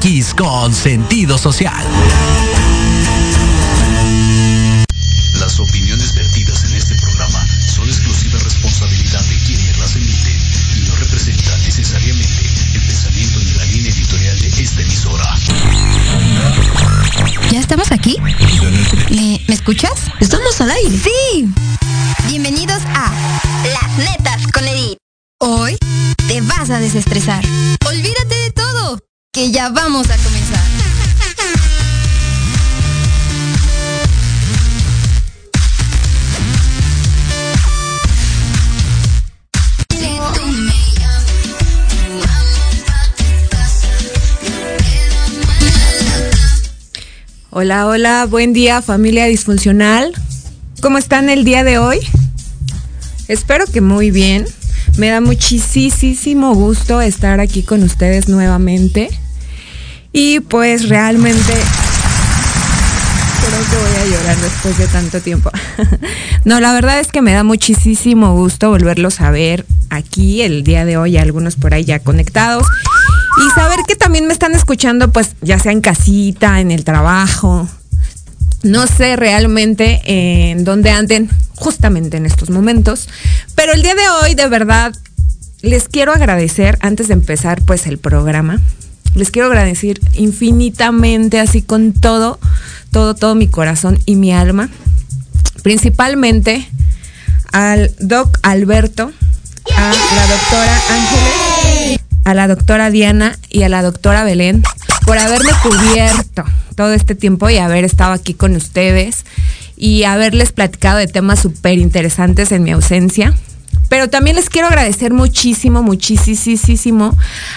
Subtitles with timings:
[0.00, 1.86] MX con sentido social.
[5.34, 10.38] Las opiniones vertidas en este programa son exclusiva responsabilidad de quienes las emiten
[10.76, 15.36] y no representan necesariamente el pensamiento ni la línea editorial de esta emisora.
[17.50, 18.16] ¿Ya estamos aquí?
[19.10, 20.10] ¿Me, ¿me escuchas?
[20.20, 20.98] Estamos al aire.
[20.98, 21.52] Sí.
[47.62, 50.14] Hola, hola, buen día familia disfuncional.
[50.80, 51.98] ¿Cómo están el día de hoy?
[53.28, 54.46] Espero que muy bien.
[54.96, 59.10] Me da muchísimo gusto estar aquí con ustedes nuevamente.
[60.10, 61.52] Y pues realmente
[63.44, 65.50] creo que voy a llorar después de tanto tiempo.
[66.46, 70.86] no, la verdad es que me da muchísimo gusto volverlos a ver aquí el día
[70.86, 72.66] de hoy, algunos por ahí ya conectados.
[73.40, 77.68] Y saber que también me están escuchando, pues ya sea en casita, en el trabajo.
[78.62, 83.08] No sé realmente en dónde anden justamente en estos momentos.
[83.54, 84.92] Pero el día de hoy, de verdad,
[85.62, 88.60] les quiero agradecer, antes de empezar pues el programa,
[89.14, 92.38] les quiero agradecer infinitamente, así con todo,
[92.90, 94.68] todo, todo mi corazón y mi alma.
[95.62, 96.68] Principalmente
[97.52, 99.12] al doc Alberto,
[99.76, 101.49] a la doctora Ángeles,
[102.24, 104.62] a la doctora Diana y a la doctora Belén
[105.04, 106.44] por haberme cubierto
[106.76, 109.24] todo este tiempo y haber estado aquí con ustedes
[109.76, 113.34] y haberles platicado de temas súper interesantes en mi ausencia.
[113.88, 117.16] Pero también les quiero agradecer muchísimo, muchísimo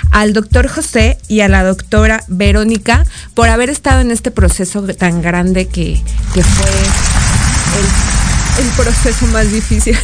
[0.09, 5.21] al doctor José y a la doctora Verónica por haber estado en este proceso tan
[5.21, 6.01] grande que,
[6.33, 8.22] que fue el,
[8.59, 9.97] el proceso más difícil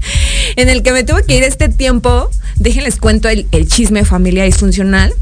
[0.56, 2.30] en el que me tuve que ir este tiempo.
[2.56, 5.12] Déjenles cuento el, el chisme familiar disfuncional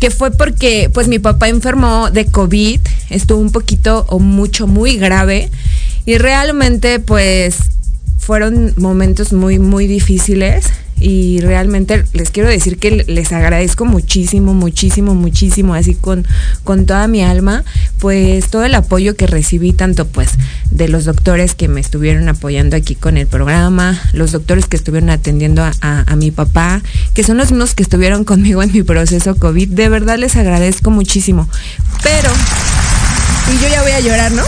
[0.00, 4.96] que fue porque pues mi papá enfermó de COVID, estuvo un poquito o mucho, muy
[4.96, 5.50] grave
[6.06, 7.56] y realmente pues
[8.18, 10.66] fueron momentos muy, muy difíciles
[11.00, 16.26] y realmente les quiero decir que les agradezco muchísimo, muchísimo, muchísimo, así con,
[16.64, 17.64] con toda mi alma,
[18.00, 20.30] pues todo el apoyo que recibí, tanto pues
[20.70, 25.10] de los doctores que me estuvieron apoyando aquí con el programa, los doctores que estuvieron
[25.10, 26.82] atendiendo a, a, a mi papá,
[27.14, 30.90] que son los mismos que estuvieron conmigo en mi proceso COVID, de verdad les agradezco
[30.90, 31.48] muchísimo.
[32.02, 32.30] Pero
[33.52, 34.42] y yo ya voy a llorar, ¿no?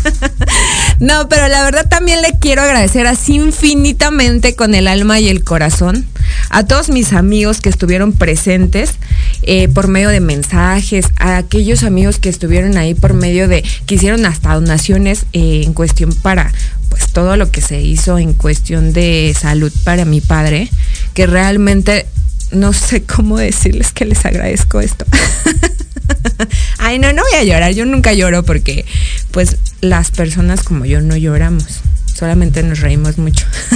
[1.00, 5.42] no, pero la verdad también le quiero agradecer así infinitamente con el alma y el
[5.44, 6.06] corazón
[6.50, 8.94] a todos mis amigos que estuvieron presentes
[9.42, 13.96] eh, por medio de mensajes, a aquellos amigos que estuvieron ahí por medio de, que
[13.96, 16.52] hicieron hasta donaciones eh, en cuestión para
[16.88, 20.68] pues todo lo que se hizo en cuestión de salud para mi padre,
[21.14, 22.06] que realmente
[22.50, 25.06] no sé cómo decirles que les agradezco esto.
[26.78, 27.72] Ay, no, no voy a llorar.
[27.72, 28.84] Yo nunca lloro porque,
[29.30, 31.80] pues, las personas como yo no lloramos.
[32.14, 33.46] Solamente nos reímos mucho.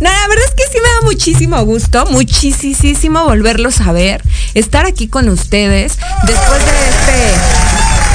[0.00, 4.22] no, la verdad es que sí me da muchísimo gusto, muchísimo volverlos a ver,
[4.54, 6.88] estar aquí con ustedes después de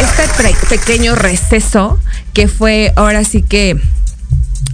[0.08, 2.00] este, este pequeño receso
[2.34, 3.80] que fue ahora sí que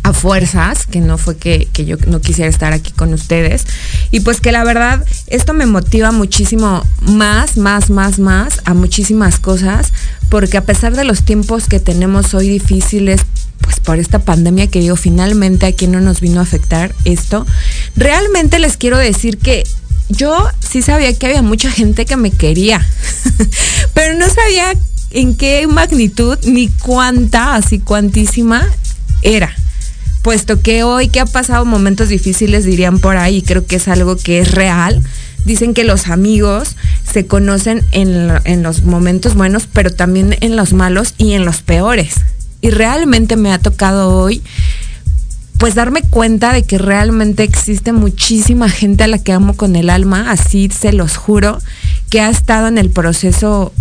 [0.07, 3.65] a fuerzas, que no fue que, que, yo no quisiera estar aquí con ustedes.
[4.09, 9.37] Y pues que la verdad, esto me motiva muchísimo más, más, más, más a muchísimas
[9.39, 9.91] cosas,
[10.29, 13.21] porque a pesar de los tiempos que tenemos hoy difíciles,
[13.59, 17.45] pues por esta pandemia que digo, finalmente aquí no nos vino a afectar esto,
[17.97, 19.65] realmente les quiero decir que
[20.07, 22.87] yo sí sabía que había mucha gente que me quería,
[23.93, 24.73] pero no sabía
[25.11, 28.65] en qué magnitud ni cuánta, así cuantísima
[29.21, 29.53] era
[30.27, 34.17] puesto que hoy que ha pasado momentos difíciles dirían por ahí, creo que es algo
[34.17, 35.01] que es real.
[35.45, 36.75] Dicen que los amigos
[37.09, 41.61] se conocen en, en, los momentos buenos, pero también en los malos y en los
[41.61, 42.15] peores.
[42.59, 44.43] Y realmente me ha tocado hoy
[45.59, 49.89] pues darme cuenta de que realmente existe muchísima gente a la que amo con el
[49.89, 51.59] alma, así se los juro,
[52.09, 53.71] que ha estado en el proceso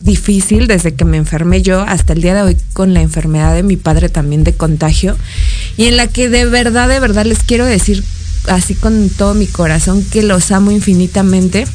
[0.00, 3.62] difícil desde que me enfermé yo hasta el día de hoy con la enfermedad de
[3.62, 5.16] mi padre también de contagio.
[5.76, 8.04] Y en la que de verdad, de verdad les quiero decir
[8.48, 11.66] así con todo mi corazón que los amo infinitamente.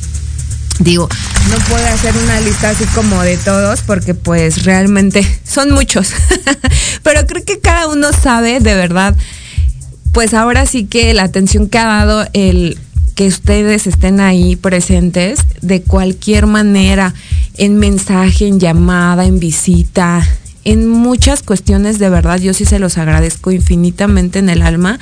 [0.80, 1.08] Digo,
[1.50, 6.12] no puedo hacer una lista así como de todos porque pues realmente son muchos,
[7.04, 9.16] pero creo que cada uno sabe de verdad,
[10.12, 12.80] pues ahora sí que la atención que ha dado el
[13.16, 17.14] que ustedes estén ahí presentes de cualquier manera,
[17.58, 20.28] en mensaje, en llamada, en visita,
[20.64, 25.00] en muchas cuestiones de verdad yo sí se los agradezco infinitamente en el alma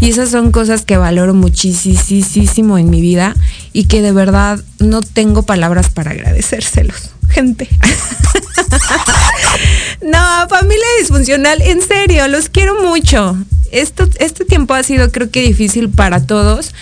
[0.00, 3.34] y esas son cosas que valoro muchísimo en mi vida
[3.72, 7.68] y que de verdad no tengo palabras para agradecérselos, gente.
[10.02, 13.36] no, familia disfuncional, en serio, los quiero mucho.
[13.72, 16.74] Esto, este tiempo ha sido creo que difícil para todos,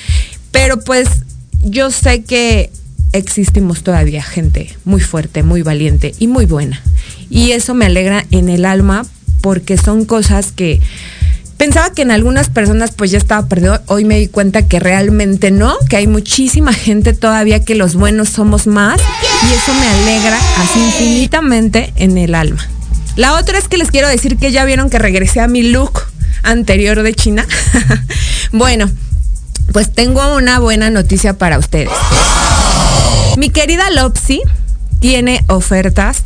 [0.53, 1.09] pero pues
[1.65, 2.71] yo sé que
[3.13, 6.81] existimos todavía gente muy fuerte, muy valiente y muy buena.
[7.31, 9.07] Y eso me alegra en el alma
[9.41, 10.81] porque son cosas que
[11.57, 13.81] pensaba que en algunas personas pues ya estaba perdido.
[13.87, 18.31] Hoy me di cuenta que realmente no, que hay muchísima gente todavía que los buenos
[18.31, 22.67] somos más y eso me alegra así infinitamente en el alma.
[23.17, 26.03] La otra es que les quiero decir que ya vieron que regresé a mi look
[26.43, 27.47] anterior de China.
[28.53, 28.91] bueno,
[29.73, 31.91] pues tengo una buena noticia para ustedes.
[33.37, 34.43] Mi querida Lopsy
[35.01, 36.25] tiene ofertas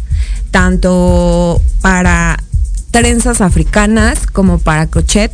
[0.51, 2.43] tanto para
[2.91, 5.33] trenzas africanas como para crochet.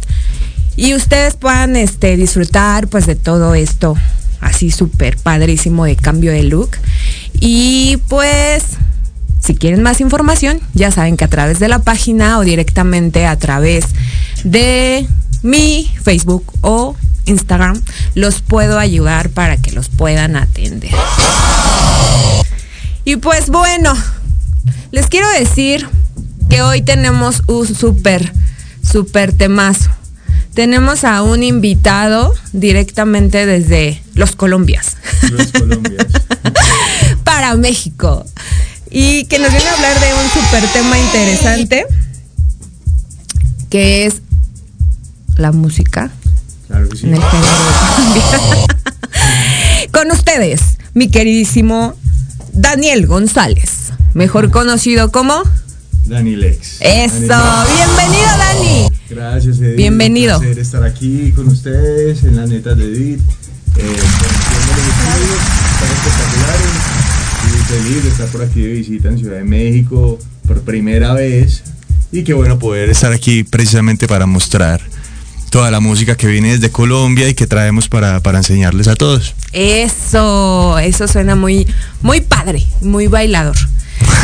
[0.77, 3.95] Y ustedes puedan este, disfrutar pues de todo esto
[4.41, 6.71] así súper padrísimo de cambio de look.
[7.41, 8.65] Y pues
[9.41, 13.39] si quieren más información ya saben que a través de la página o directamente a
[13.39, 13.87] través
[14.45, 15.07] de
[15.43, 16.97] mi Facebook o
[17.27, 17.81] Instagram
[18.15, 20.93] los puedo ayudar para que los puedan atender.
[23.05, 23.95] Y pues bueno,
[24.93, 25.89] les quiero decir
[26.49, 28.33] que hoy tenemos un súper,
[28.89, 29.91] súper temazo.
[30.55, 34.99] Tenemos a un invitado directamente desde los Colombias.
[35.31, 36.07] Los Colombias.
[37.25, 38.27] Para México.
[38.91, 41.87] Y que nos viene a hablar de un súper tema interesante,
[43.71, 44.21] que es
[45.37, 46.11] la música.
[46.73, 47.13] Claro que sí.
[49.93, 51.95] Con ustedes, mi queridísimo
[52.55, 55.43] Daniel González, mejor conocido como
[56.07, 56.79] Dani Lex.
[56.81, 58.89] Eso, bienvenido Dani.
[59.11, 59.77] Gracias, Edith.
[59.77, 60.39] Bienvenido.
[60.39, 63.21] Un placer estar aquí con ustedes en las netas de Edith.
[63.77, 63.97] Eh,
[65.93, 66.71] espectaculares.
[67.45, 71.65] Y feliz de estar por aquí de visita en Ciudad de México por primera vez.
[72.13, 74.81] Y qué bueno poder estar aquí precisamente para mostrar
[75.53, 79.35] toda la música que viene desde Colombia y que traemos para, para enseñarles a todos.
[79.53, 81.69] Eso, eso suena muy,
[82.01, 83.55] muy padre, muy bailador.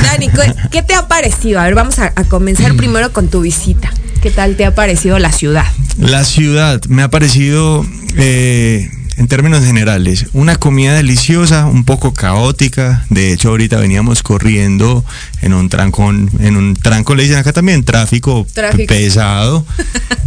[0.04, 0.30] Dani,
[0.72, 1.60] ¿qué te ha parecido?
[1.60, 3.92] A ver, vamos a, comenzar primero con tu visita.
[4.22, 5.66] ¿Qué tal te ha parecido la ciudad?
[5.98, 7.84] La ciudad me ha parecido
[8.16, 13.04] eh, en términos generales, una comida deliciosa, un poco caótica.
[13.10, 15.04] De hecho, ahorita veníamos corriendo
[15.42, 18.46] en un trancón, en un tranco le dicen acá también, tráfico,
[18.86, 19.66] pesado.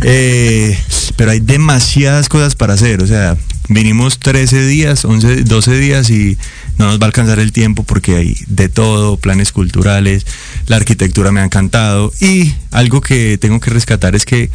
[0.03, 0.75] Eh,
[1.15, 3.03] pero hay demasiadas cosas para hacer.
[3.03, 3.37] O sea,
[3.69, 6.39] vinimos 13 días, 11, 12 días y
[6.79, 10.25] no nos va a alcanzar el tiempo porque hay de todo, planes culturales,
[10.65, 12.11] la arquitectura me ha encantado.
[12.19, 14.49] Y algo que tengo que rescatar es que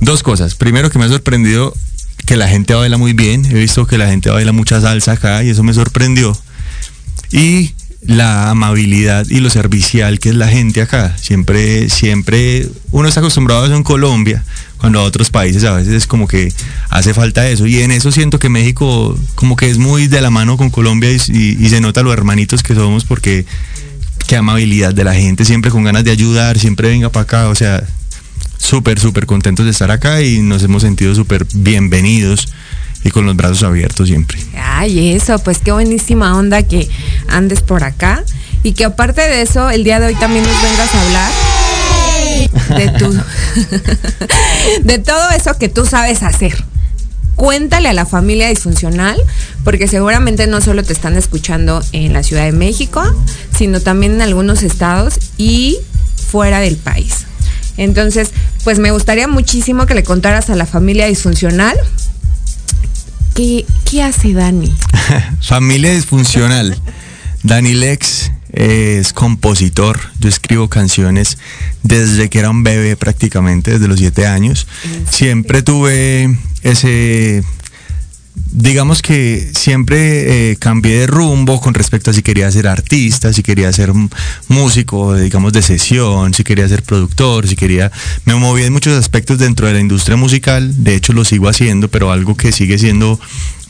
[0.00, 0.56] dos cosas.
[0.56, 1.72] Primero que me ha sorprendido
[2.26, 3.44] que la gente baila muy bien.
[3.44, 6.36] He visto que la gente baila mucha salsa acá y eso me sorprendió.
[7.30, 7.72] Y
[8.04, 11.16] la amabilidad y lo servicial que es la gente acá.
[11.18, 14.44] Siempre, siempre, uno está acostumbrado a eso en Colombia,
[14.78, 16.52] cuando a otros países a veces es como que
[16.90, 17.66] hace falta eso.
[17.66, 21.10] Y en eso siento que México como que es muy de la mano con Colombia
[21.12, 23.46] y, se nota los hermanitos que somos porque
[24.26, 27.48] qué amabilidad de la gente, siempre con ganas de ayudar, siempre venga para acá.
[27.48, 27.82] O sea,
[28.62, 32.48] súper, súper contentos de estar acá y nos hemos sentido súper bienvenidos
[33.04, 34.38] y con los brazos abiertos siempre.
[34.56, 36.88] Ay, eso, pues qué buenísima onda que
[37.28, 38.22] andes por acá
[38.62, 41.32] y que aparte de eso, el día de hoy también nos vengas a hablar
[42.78, 43.12] de tu
[44.84, 46.64] de todo eso que tú sabes hacer.
[47.34, 49.20] Cuéntale a la familia disfuncional,
[49.64, 53.02] porque seguramente no solo te están escuchando en la Ciudad de México,
[53.56, 55.78] sino también en algunos estados y
[56.30, 57.26] fuera del país.
[57.76, 58.30] Entonces,
[58.64, 61.76] pues me gustaría muchísimo que le contaras a la familia disfuncional
[63.34, 64.74] qué, qué hace Dani.
[65.40, 66.80] familia disfuncional.
[67.42, 69.98] Dani Lex es compositor.
[70.18, 71.38] Yo escribo canciones
[71.82, 74.66] desde que era un bebé prácticamente, desde los siete años.
[75.10, 77.42] Siempre tuve ese
[78.34, 83.42] digamos que siempre eh, cambié de rumbo con respecto a si quería ser artista, si
[83.42, 83.92] quería ser
[84.48, 87.90] músico, digamos, de sesión, si quería ser productor, si quería...
[88.24, 91.88] Me moví en muchos aspectos dentro de la industria musical, de hecho lo sigo haciendo,
[91.88, 93.18] pero algo que sigue siendo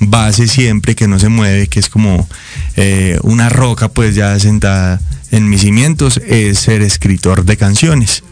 [0.00, 2.28] base siempre, que no se mueve, que es como
[2.76, 5.00] eh, una roca pues ya sentada
[5.30, 8.22] en mis cimientos, es ser escritor de canciones.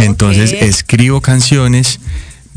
[0.00, 2.00] Entonces escribo canciones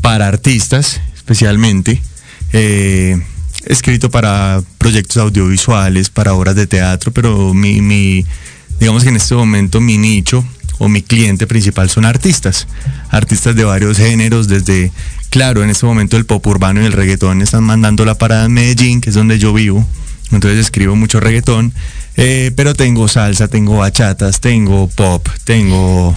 [0.00, 2.02] para artistas especialmente
[2.52, 3.20] eh,
[3.66, 8.24] escrito para proyectos audiovisuales, para obras de teatro, pero mi, mi
[8.80, 10.44] digamos que en este momento mi nicho
[10.78, 12.66] o mi cliente principal son artistas,
[13.10, 14.90] artistas de varios géneros, desde,
[15.30, 18.52] claro, en este momento el pop urbano y el reggaetón están mandando la parada en
[18.52, 19.86] Medellín, que es donde yo vivo,
[20.32, 21.72] entonces escribo mucho reggaetón,
[22.16, 26.14] eh, pero tengo salsa, tengo bachatas, tengo pop, tengo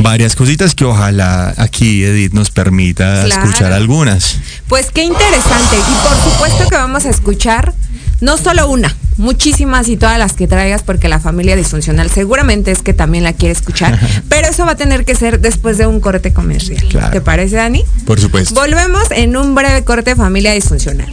[0.00, 4.38] varias cositas que ojalá aquí Edith nos permita escuchar algunas.
[4.68, 7.74] Pues qué interesante y por supuesto que vamos a escuchar
[8.20, 12.82] no solo una, muchísimas y todas las que traigas porque la familia disfuncional seguramente es
[12.82, 16.00] que también la quiere escuchar, pero eso va a tener que ser después de un
[16.00, 16.82] corte comercial.
[17.12, 17.84] ¿Te parece, Dani?
[18.06, 18.54] Por supuesto.
[18.54, 21.12] Volvemos en un breve corte familia disfuncional.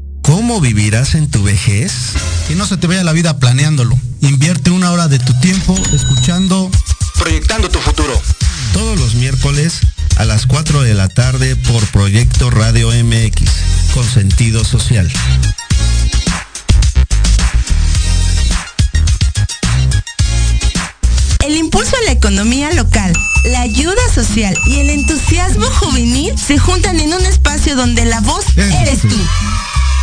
[0.31, 1.91] cómo vivirás en tu vejez?
[2.47, 3.99] Que no se te vaya la vida planeándolo.
[4.21, 6.71] Invierte una hora de tu tiempo escuchando
[7.19, 8.19] Proyectando tu futuro.
[8.71, 9.81] Todos los miércoles
[10.15, 13.51] a las 4 de la tarde por Proyecto Radio MX
[13.93, 15.11] con sentido social.
[21.45, 23.11] El impulso a la economía local,
[23.51, 28.45] la ayuda social y el entusiasmo juvenil se juntan en un espacio donde la voz
[28.55, 29.17] eres tú.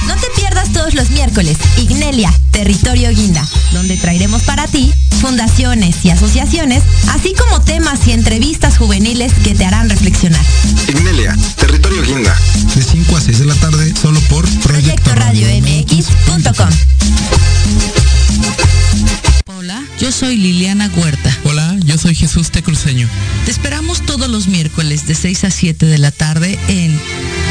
[0.08, 6.10] No te pierdas todos los miércoles Ignelia, Territorio Guinda, donde traeremos para ti fundaciones y
[6.10, 10.44] asociaciones, así como temas y entrevistas juveniles que te harán reflexionar.
[10.88, 12.36] Ignelia, Territorio Guinda.
[12.74, 14.48] de 5 a 6 de la tarde solo por
[22.18, 23.08] Jesús Tecruceño.
[23.44, 26.98] Te esperamos todos los miércoles de 6 a 7 de la tarde en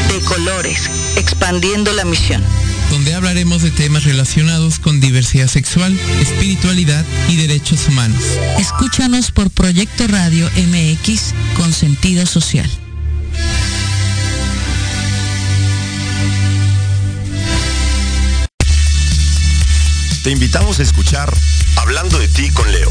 [0.08, 2.42] De colores, expandiendo la misión.
[2.90, 8.22] donde hablaremos de temas relacionados con diversidad sexual, espiritualidad y derechos humanos.
[8.58, 12.68] Escúchanos por Proyecto Radio MX con sentido social.
[20.22, 21.32] Te invitamos a escuchar
[21.76, 22.90] Hablando de ti con Leo.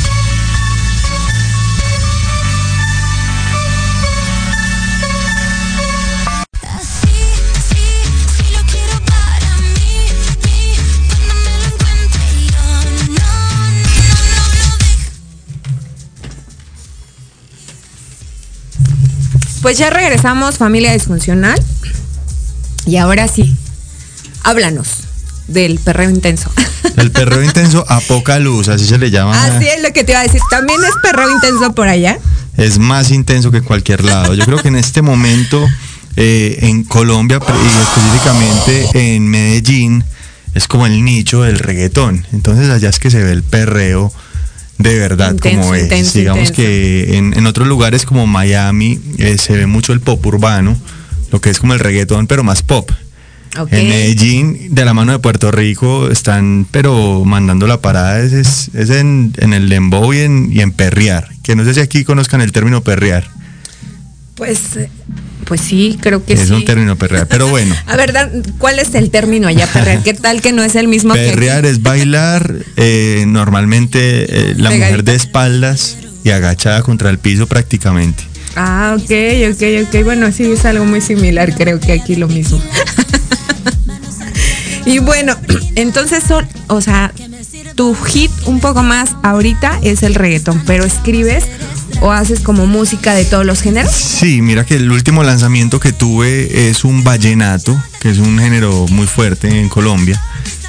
[19.61, 21.61] Pues ya regresamos, familia disfuncional.
[22.85, 23.55] Y ahora sí,
[24.43, 24.87] háblanos
[25.47, 26.51] del perreo intenso.
[26.97, 29.45] El perreo intenso a poca luz, así se le llama.
[29.45, 30.41] Así es lo que te iba a decir.
[30.49, 32.17] ¿También es perreo intenso por allá?
[32.57, 34.33] Es más intenso que cualquier lado.
[34.33, 35.65] Yo creo que en este momento
[36.17, 40.03] eh, en Colombia y específicamente en Medellín
[40.53, 42.25] es como el nicho del reggaetón.
[42.33, 44.11] Entonces allá es que se ve el perreo
[44.81, 45.83] de verdad Intenso, como es.
[45.83, 46.61] intenso, Digamos intenso.
[46.61, 50.77] que en, en otros lugares como Miami eh, se ve mucho el pop urbano,
[51.31, 52.91] lo que es como el reggaetón, pero más pop.
[53.69, 58.69] En Medellín, de la mano de Puerto Rico, están pero mandando la parada es, es,
[58.73, 61.27] es en, en el dembow y en, y en perrear.
[61.43, 63.27] Que no sé si aquí conozcan el término perrear.
[64.35, 64.89] Pues, eh,
[65.45, 66.53] pues sí, creo que es sí.
[66.53, 67.27] un término perrear.
[67.27, 68.13] Pero bueno, A ver,
[68.57, 70.03] ¿cuál es el término allá, perrear?
[70.03, 74.71] ¿Qué tal que no es el mismo que perrear es bailar eh, normalmente eh, la
[74.71, 78.23] mujer de espaldas y agachada contra el piso prácticamente.
[78.55, 79.11] Ah, ok,
[79.53, 80.03] ok, ok.
[80.03, 82.61] Bueno, sí, es algo muy similar, creo que aquí lo mismo.
[84.85, 85.35] y bueno,
[85.75, 87.13] entonces, son, o sea,
[87.75, 91.45] tu hit un poco más ahorita es el reggaetón, pero escribes
[92.01, 93.91] o haces como música de todos los géneros.
[93.91, 98.85] Sí, mira que el último lanzamiento que tuve es un vallenato, que es un género
[98.89, 100.21] muy fuerte en Colombia.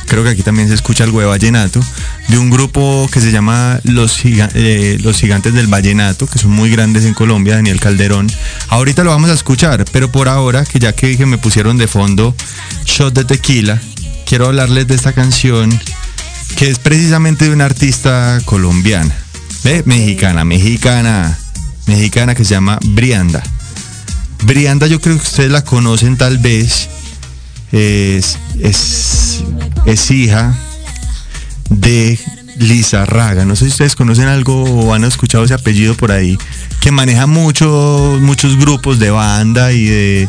[0.06, 1.80] Creo que aquí también se escucha algo de vallenato,
[2.28, 6.70] de un grupo que se llama Los, eh, Los Gigantes del Vallenato, que son muy
[6.70, 8.30] grandes en Colombia, Daniel Calderón.
[8.68, 12.34] Ahorita lo vamos a escuchar, pero por ahora, que ya que me pusieron de fondo
[12.84, 13.80] Shot de Tequila,
[14.26, 15.80] quiero hablarles de esta canción
[16.56, 19.14] que es precisamente de una artista colombiana,
[19.64, 19.82] ¿ve?
[19.86, 21.38] mexicana, mexicana,
[21.86, 23.42] mexicana que se llama Brianda.
[24.44, 26.88] Brianda yo creo que ustedes la conocen tal vez.
[27.72, 29.42] Es, es,
[29.86, 30.54] es hija
[31.70, 32.18] de
[33.06, 33.44] Raga.
[33.44, 36.38] No sé si ustedes conocen algo o han escuchado ese apellido por ahí,
[36.80, 40.28] que maneja mucho, muchos grupos de banda y de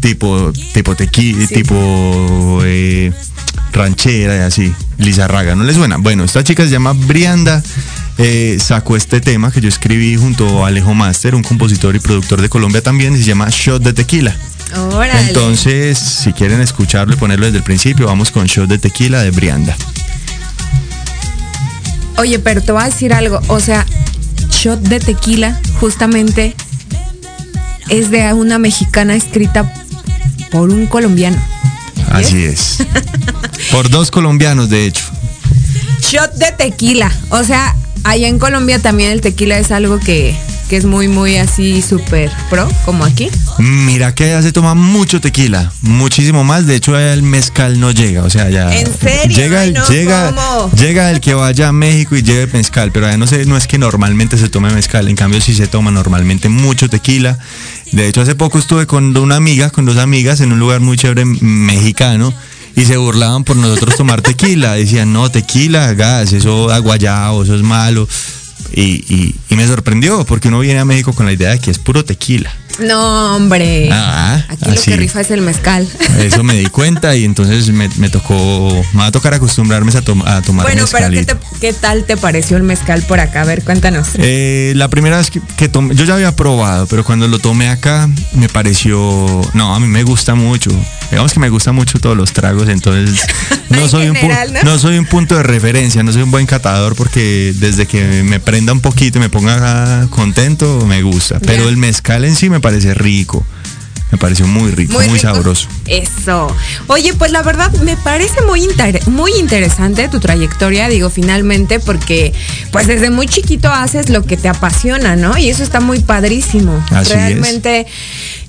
[0.00, 3.12] tipo, tipo tequila, tipo eh,
[3.72, 4.74] ranchera y así.
[5.28, 5.96] Raga, ¿no les suena?
[5.96, 7.62] Bueno, esta chica se llama Brianda.
[8.18, 12.40] Eh, sacó este tema que yo escribí junto a Alejo Master, un compositor y productor
[12.40, 14.36] de Colombia también, y se llama Shot de Tequila.
[15.28, 19.30] Entonces, si quieren escucharlo y ponerlo desde el principio, vamos con Shot de Tequila de
[19.30, 19.76] Brianda.
[22.16, 23.84] Oye, pero te voy a decir algo, o sea,
[24.50, 26.54] Shot de Tequila justamente
[27.88, 29.72] es de una mexicana escrita
[30.50, 31.36] por un colombiano.
[32.10, 32.78] Así es.
[33.72, 35.04] por dos colombianos, de hecho.
[36.00, 37.10] Shot de tequila.
[37.30, 37.74] O sea,
[38.04, 40.36] allá en Colombia también el tequila es algo que,
[40.68, 43.30] que es muy, muy así súper pro, como aquí.
[43.58, 46.66] Mira que allá se toma mucho tequila, muchísimo más.
[46.66, 48.22] De hecho, el mezcal no llega.
[48.22, 48.74] O sea, ya.
[48.74, 49.36] ¿En serio?
[49.36, 50.34] Llega, el, llega,
[50.76, 53.66] llega el que vaya a México y lleve mezcal, pero allá no, sé, no es
[53.66, 55.08] que normalmente se tome mezcal.
[55.08, 57.38] En cambio, sí se toma normalmente mucho tequila.
[57.92, 60.96] De hecho, hace poco estuve con una amiga, con dos amigas, en un lugar muy
[60.96, 62.34] chévere mexicano
[62.76, 64.74] y se burlaban por nosotros tomar tequila.
[64.74, 68.08] Decían, no, tequila, gas, eso aguayado, eso es malo.
[68.72, 71.78] Y, y, me sorprendió porque uno viene a México con la idea de que es
[71.78, 72.52] puro tequila.
[72.78, 73.88] No, hombre.
[73.92, 75.88] Ah, Aquí lo que rifa es el mezcal.
[76.18, 80.42] Eso me di cuenta y entonces me, tocó, me va a tocar acostumbrarme a, tomar
[80.42, 83.42] tomar Bueno, pero ¿qué, tal te pareció el mezcal por acá?
[83.42, 84.08] A ver, cuéntanos.
[84.18, 88.08] Eh, la primera vez que, tomé, yo ya había probado, pero cuando lo tomé acá
[88.32, 90.70] me pareció, no, a mí me gusta mucho.
[91.10, 93.20] Digamos que me gustan mucho todos los tragos, entonces
[93.68, 94.16] no soy, un
[94.64, 94.78] ¿no?
[94.78, 98.72] soy un punto de referencia, no soy un buen catador porque desde que me prenda
[98.72, 101.38] un poquito y me ponga contento, me gusta.
[101.40, 103.44] Pero el mezcal en sí me parece rico.
[104.10, 105.68] Me pareció muy rico, muy, sabroso.
[105.86, 106.46] Eso.
[106.86, 108.66] Oye, pues la verdad me parece muy,
[109.08, 112.32] muy interesante tu trayectoria, digo, finalmente, porque
[112.70, 115.36] pues desde muy chiquito haces lo que te apasiona, ¿no?
[115.36, 116.82] Y eso está muy padrísimo.
[116.90, 117.86] Realmente,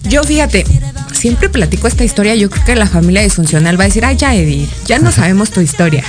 [0.04, 0.66] yo fíjate,
[1.12, 4.36] siempre platico esta historia, yo creo que la familia disfuncional va a decir, ay, ya
[4.36, 6.06] Edith, ya no sabemos tu historia.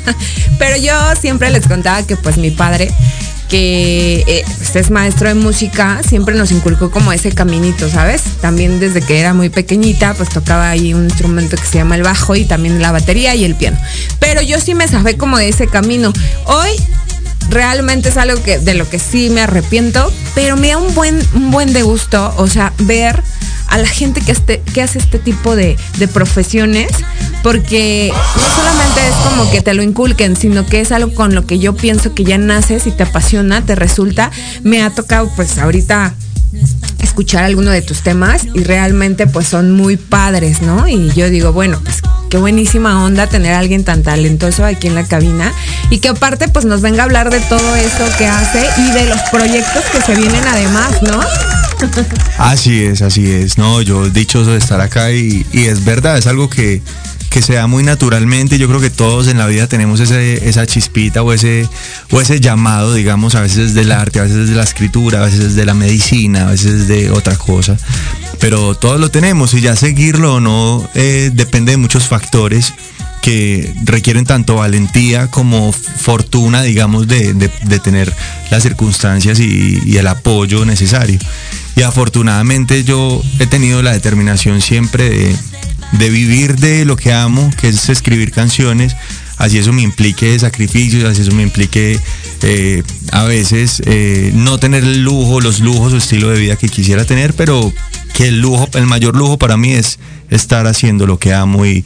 [0.58, 2.90] Pero yo siempre les contaba que pues mi padre
[3.48, 8.22] que eh, pues, es maestro de música, siempre nos inculcó como ese caminito, ¿sabes?
[8.40, 12.02] También desde que era muy pequeñita, pues tocaba ahí un instrumento que se llama el
[12.02, 13.78] bajo y también la batería y el piano.
[14.18, 16.12] Pero yo sí me sabé como de ese camino.
[16.46, 16.70] Hoy
[17.50, 21.20] realmente es algo que de lo que sí me arrepiento, pero me da un buen
[21.34, 23.22] un buen de gusto, o sea, ver
[23.74, 26.92] a la gente que, hace este tipo de, de profesiones,
[27.42, 31.44] porque no solamente es como que te lo inculquen, sino que es algo con lo
[31.44, 34.30] que yo pienso que ya naces y te apasiona, te resulta.
[34.62, 36.14] Me ha tocado pues ahorita
[37.02, 40.86] escuchar alguno de tus temas y realmente pues son muy padres, ¿no?
[40.86, 44.94] Y yo digo, bueno, pues qué buenísima onda tener a alguien tan talentoso aquí en
[44.94, 45.52] la cabina
[45.90, 49.06] y que aparte pues nos venga a hablar de todo eso que hace y de
[49.06, 51.20] los proyectos que se vienen además, ¿no?
[52.38, 53.58] Así es, así es.
[53.58, 56.82] No, yo dichoso de estar acá y, es verdad, es algo que,
[57.30, 58.58] que se da muy naturalmente.
[58.58, 61.68] Yo creo que todos en la vida tenemos ese, esa chispita o ese,
[62.10, 65.54] o ese llamado, digamos, a veces del arte, a veces de la escritura, a veces
[65.54, 67.76] de la medicina, a veces de otra cosa.
[68.40, 72.74] Pero todos lo tenemos y ya seguirlo o no eh, depende de muchos factores
[73.24, 77.32] que requieren tanto valentía como fortuna, digamos, de,
[77.82, 78.12] tener
[78.50, 81.18] las circunstancias y, el apoyo necesario.
[81.76, 85.36] Y afortunadamente yo he tenido la determinación siempre
[85.92, 88.94] de, vivir de lo que amo, que es escribir canciones,
[89.38, 91.98] así eso me implique sacrificios, así eso me implique
[92.42, 96.68] eh, a veces eh, no tener el lujo, los lujos o estilo de vida que
[96.68, 97.72] quisiera tener, pero
[98.12, 99.98] que el lujo, el mayor lujo para mí es
[100.30, 101.84] estar haciendo lo que amo y,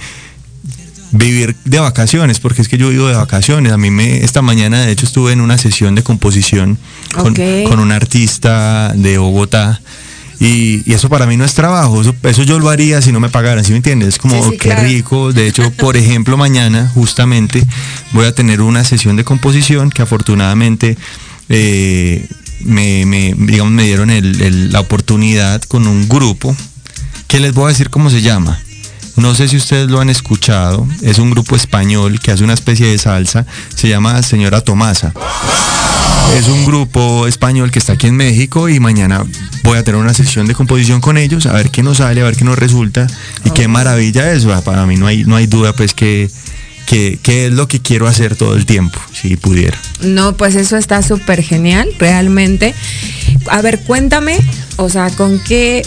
[1.10, 3.72] vivir de vacaciones, porque es que yo vivo de vacaciones.
[3.72, 6.78] A mí me, esta mañana de hecho estuve en una sesión de composición
[7.14, 9.80] con, un artista de Bogotá.
[10.40, 13.64] Y, eso para mí no es trabajo, eso, yo lo haría si no me pagaran,
[13.64, 14.10] ¿sí me entiendes?
[14.10, 15.32] Es como qué rico.
[15.32, 17.64] De hecho, por ejemplo, mañana justamente
[18.12, 20.96] voy a tener una sesión de composición que afortunadamente
[21.48, 22.28] eh,
[22.60, 24.10] me, digamos, me dieron
[24.70, 26.54] la oportunidad con un grupo
[27.26, 28.60] que les voy a decir cómo se llama.
[29.18, 32.86] No sé si ustedes lo han escuchado, es un grupo español que hace una especie
[32.86, 35.12] de salsa, se llama Señora Tomasa.
[36.36, 39.24] Es un grupo español que está aquí en México y mañana
[39.64, 42.24] voy a tener una sesión de composición con ellos, a ver qué nos sale, a
[42.24, 43.08] ver qué nos resulta
[43.44, 44.44] y qué maravilla es.
[44.64, 46.30] Para mí no hay, no hay duda pues que,
[46.86, 49.76] que, es lo que quiero hacer todo el tiempo, si pudiera.
[50.00, 52.72] No, pues eso está súper genial, realmente.
[53.50, 54.38] A ver, cuéntame
[54.80, 55.84] o sea, ¿con qué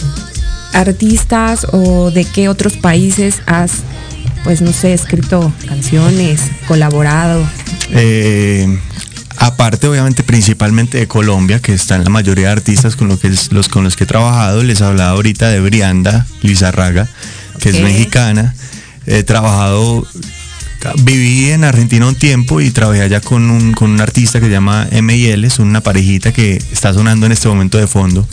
[0.72, 3.72] artistas o de qué otros países has,
[4.44, 7.46] pues no sé, escrito canciones, colaborado?
[7.90, 8.78] Eh,
[9.36, 13.84] aparte, obviamente, principalmente de Colombia, que están la mayoría de artistas con, que, los, con
[13.84, 14.62] los que he trabajado.
[14.62, 17.08] Les hablaba ahorita de Brianda Lizarraga,
[17.60, 18.54] que es mexicana.
[19.06, 20.06] He trabajado
[21.02, 24.52] viví en Argentina un tiempo y trabajé allá con un, con un artista que se
[24.52, 25.46] llama M.I.L.
[25.46, 28.26] es una parejita que está sonando en este momento de fondo.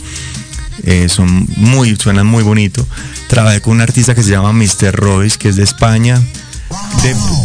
[0.84, 2.86] Eh, son muy, suenan muy bonito.
[3.28, 4.94] Trabajé con un artista que se llama Mr.
[4.94, 6.20] Royce, que es de España.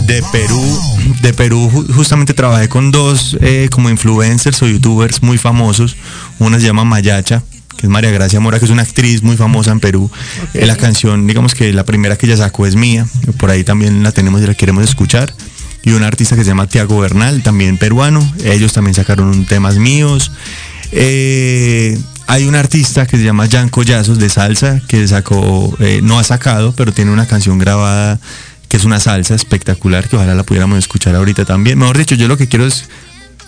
[0.08, 0.82] De, Perú,
[1.22, 5.96] de Perú justamente trabajé con dos eh, como influencers o youtubers muy famosos.
[6.38, 7.42] Una se llama Mayacha,
[7.76, 10.12] que es María Gracia Mora, que es una actriz muy famosa en Perú.
[10.54, 14.04] Eh, la canción, digamos que la primera que ella sacó es mía, por ahí también
[14.04, 15.34] la tenemos y la queremos escuchar.
[15.84, 18.20] Y un artista que se llama Tiago Bernal, también peruano.
[18.44, 20.32] Ellos también sacaron temas míos.
[20.92, 26.20] Eh, hay un artista que se llama Jan Collazos de salsa, que sacó, eh, no
[26.20, 28.20] ha sacado, pero tiene una canción grabada
[28.68, 31.78] que es una salsa espectacular, que ojalá la pudiéramos escuchar ahorita también.
[31.78, 32.86] Mejor dicho, yo lo que quiero es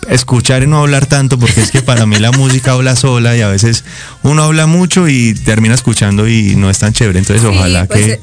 [0.08, 3.40] escuchar y no hablar tanto porque es que para mí la música habla sola y
[3.40, 3.84] a veces
[4.22, 7.18] uno habla mucho y termina escuchando y no es tan chévere.
[7.18, 8.12] Entonces ojalá pues, que...
[8.12, 8.20] Eh,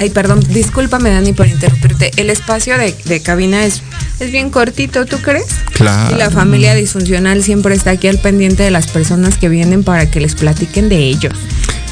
[0.00, 2.12] ay, perdón, discúlpame Dani por interrumpirte.
[2.16, 3.82] El espacio de, cabina es,
[4.22, 5.46] es bien cortito, ¿tú crees?
[5.72, 6.14] Claro.
[6.14, 10.10] Y la familia disfuncional siempre está aquí al pendiente de las personas que vienen para
[10.10, 11.30] que les platiquen de ello.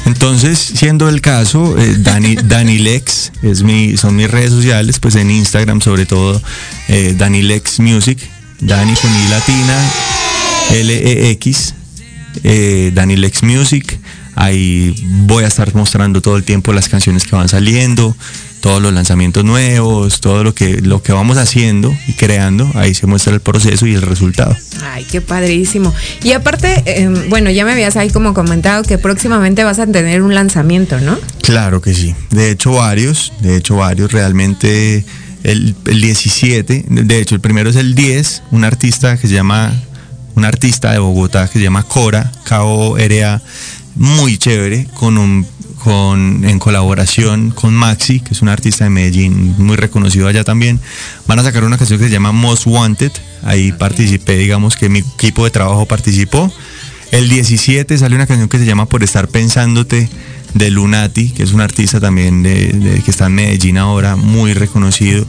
[0.05, 5.15] Entonces, siendo el caso, eh, Dani, Dani Lex es mi, son mis redes sociales, pues
[5.15, 6.41] en Instagram sobre todo,
[6.87, 8.17] eh, Dani Lex Music,
[8.59, 9.91] Dani con I latina,
[10.71, 11.75] L-E-X,
[12.43, 13.99] eh, Dani Lex Music.
[14.35, 18.15] Ahí voy a estar mostrando todo el tiempo las canciones que van saliendo,
[18.61, 22.69] todos los lanzamientos nuevos, todo lo que, lo que vamos haciendo y creando.
[22.75, 24.55] Ahí se muestra el proceso y el resultado.
[24.83, 25.93] Ay, qué padrísimo.
[26.23, 30.21] Y aparte, em, bueno, ya me habías ahí como comentado que próximamente vas a tener
[30.21, 31.17] un lanzamiento, ¿no?
[31.41, 32.15] Claro que sí.
[32.29, 33.33] De hecho, varios.
[33.41, 34.11] De hecho, varios.
[34.11, 35.03] Realmente
[35.43, 39.73] el, 17, de hecho el primero es el 10, un artista que se llama,
[40.35, 43.41] un artista de Bogotá que se llama Cora, K-O-R-A,
[43.95, 45.45] muy chévere, con un
[45.83, 50.79] con, en colaboración con Maxi, que es un artista de Medellín muy reconocido allá también.
[51.27, 53.11] Van a sacar una canción que se llama Most Wanted.
[53.43, 56.51] Ahí participé, digamos que mi equipo de trabajo participó.
[57.11, 60.07] El 17 sale una canción que se llama Por estar pensándote
[60.53, 65.25] de Lunati, que es un artista también de, que está en Medellín ahora, muy reconocido.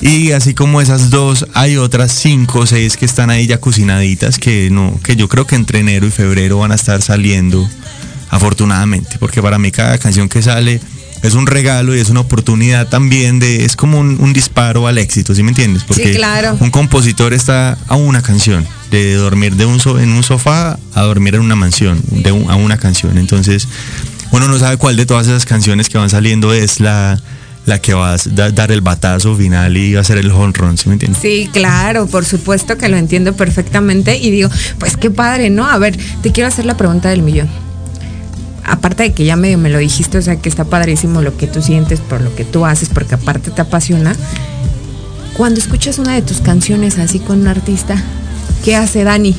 [0.00, 4.38] Y así como esas dos, hay otras cinco o seis que están ahí ya cocinaditas,
[4.38, 7.68] que no, que yo creo que entre enero y febrero van a estar saliendo,
[8.34, 10.80] afortunadamente, porque para mí cada canción que sale
[11.22, 15.34] es un regalo y es una oportunidad también de, es como un, disparo al éxito,
[15.34, 15.84] ¿sí me entiendes?
[15.84, 16.56] Porque claro.
[16.60, 21.36] un compositor está a una canción, de dormir de un en un sofá a dormir
[21.36, 23.18] en una mansión, de a una canción.
[23.18, 23.68] Entonces,
[24.32, 27.18] uno no sabe cuál de todas esas canciones que van saliendo es la,
[27.66, 30.76] la que va a dar el batazo final y va a ser el home run,
[30.76, 31.22] ¿sí me entiendes?
[31.22, 35.66] Sí, claro, por supuesto que lo entiendo perfectamente y digo, pues qué padre, ¿no?
[35.66, 37.48] A ver, te quiero hacer la pregunta del millón.
[38.64, 41.46] Aparte de que ya medio me lo dijiste, o sea que está padrísimo lo que
[41.46, 44.16] tú sientes por lo que tú haces, porque aparte te apasiona.
[45.34, 48.02] Cuando escuchas una de tus canciones así con un artista,
[48.64, 49.36] ¿qué hace Dani?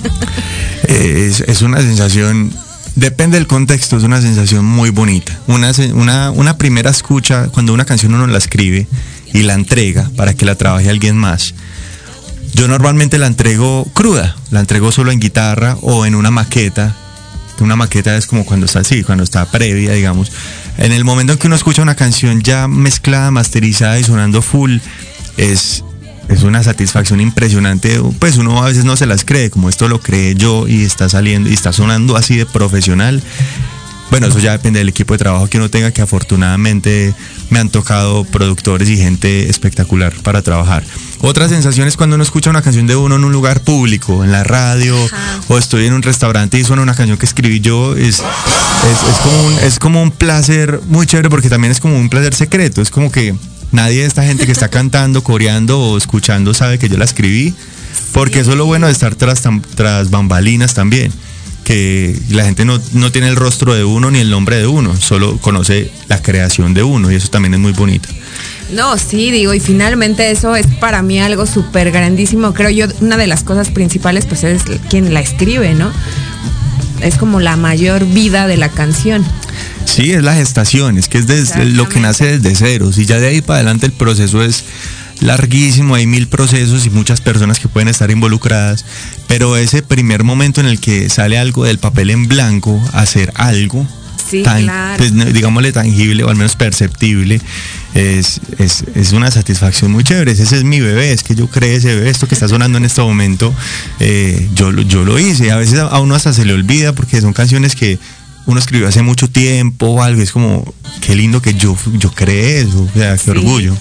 [0.88, 2.52] es, es una sensación
[2.98, 5.38] Depende del contexto, es una sensación muy bonita.
[5.46, 8.88] Una, una, una, primera escucha, cuando una canción uno la escribe
[9.32, 11.54] y la entrega para que la trabaje alguien más.
[12.54, 16.96] Yo normalmente la entrego cruda, la entrego solo en guitarra o en una maqueta.
[17.60, 20.32] Una maqueta es como cuando está así, cuando está previa, digamos.
[20.76, 24.78] En el momento en que uno escucha una canción ya mezclada, masterizada y sonando full,
[25.36, 25.84] es,
[26.28, 28.00] es una satisfacción impresionante.
[28.18, 31.08] Pues uno a veces no se las cree, como esto lo cree yo y está
[31.08, 33.22] saliendo y está sonando así de profesional.
[34.10, 37.14] Bueno, eso ya depende del equipo de trabajo que uno tenga, que afortunadamente
[37.50, 40.82] me han tocado productores y gente espectacular para trabajar.
[41.20, 44.32] Otra sensación es cuando uno escucha una canción de uno en un lugar público, en
[44.32, 44.96] la radio,
[45.48, 48.22] o estoy en un restaurante y suena una canción que escribí yo, es,
[49.22, 52.80] como un, es como un placer muy chévere porque también es como un placer secreto,
[52.80, 53.34] es como que
[53.70, 57.54] Nadie de esta gente que está cantando, coreando o escuchando sabe que yo la escribí,
[58.12, 59.42] porque eso es lo bueno de estar tras,
[59.74, 61.12] tras bambalinas también,
[61.68, 64.96] que la gente no, no tiene el rostro de uno ni el nombre de uno,
[64.96, 68.08] solo conoce la creación de uno y eso también es muy bonito.
[68.72, 72.54] No, sí, digo, y finalmente eso es para mí algo súper grandísimo.
[72.54, 75.92] Creo yo, una de las cosas principales, pues es quien la escribe, ¿no?
[77.02, 79.22] Es como la mayor vida de la canción.
[79.84, 82.90] Sí, es la gestación, es que es desde lo que nace desde cero.
[82.96, 84.64] Y ya de ahí para adelante el proceso es
[85.20, 88.84] larguísimo, hay mil procesos y muchas personas que pueden estar involucradas,
[89.26, 93.86] pero ese primer momento en el que sale algo del papel en blanco, hacer algo,
[94.30, 94.98] Sí, tan, claro.
[94.98, 97.40] pues, digámosle tangible o al menos perceptible,
[97.94, 100.32] es, es, es, una satisfacción muy chévere.
[100.32, 102.84] Ese es mi bebé, es que yo creé ese bebé, esto que está sonando en
[102.84, 103.54] este momento,
[104.00, 105.50] eh, yo, yo lo hice.
[105.50, 107.98] A veces a uno hasta se le olvida porque son canciones que
[108.44, 112.62] uno escribió hace mucho tiempo o algo, es como, qué lindo que yo, yo creé
[112.62, 113.30] eso, o sea, qué sí.
[113.30, 113.76] orgullo.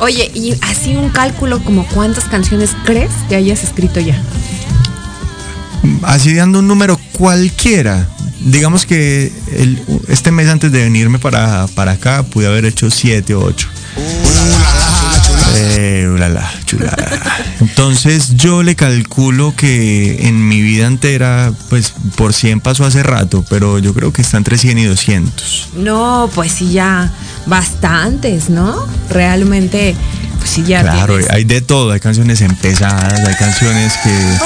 [0.00, 4.20] Oye, y así un cálculo como cuántas canciones crees que hayas escrito ya.
[6.02, 8.06] Así dando un número cualquiera,
[8.40, 13.34] digamos que el, este mes antes de venirme para, para acá pude haber hecho siete
[13.34, 13.68] o ocho.
[15.56, 17.20] Eh, ulala, chulada.
[17.60, 23.44] Entonces yo le calculo que en mi vida entera, pues por 100 pasó hace rato,
[23.48, 25.68] pero yo creo que está entre 100 y 200.
[25.76, 27.12] No, pues sí, ya
[27.46, 28.86] bastantes, ¿no?
[29.10, 29.94] Realmente,
[30.38, 30.82] pues sí, ya.
[30.82, 31.30] Claro, tienes...
[31.30, 34.38] hay de todo, hay canciones empezadas, hay canciones que...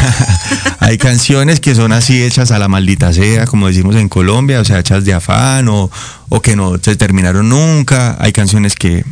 [0.80, 4.64] hay canciones que son así hechas a la maldita sea, como decimos en Colombia, o
[4.64, 5.90] sea, hechas de afán o,
[6.28, 8.16] o que no se terminaron nunca.
[8.18, 9.04] Hay canciones que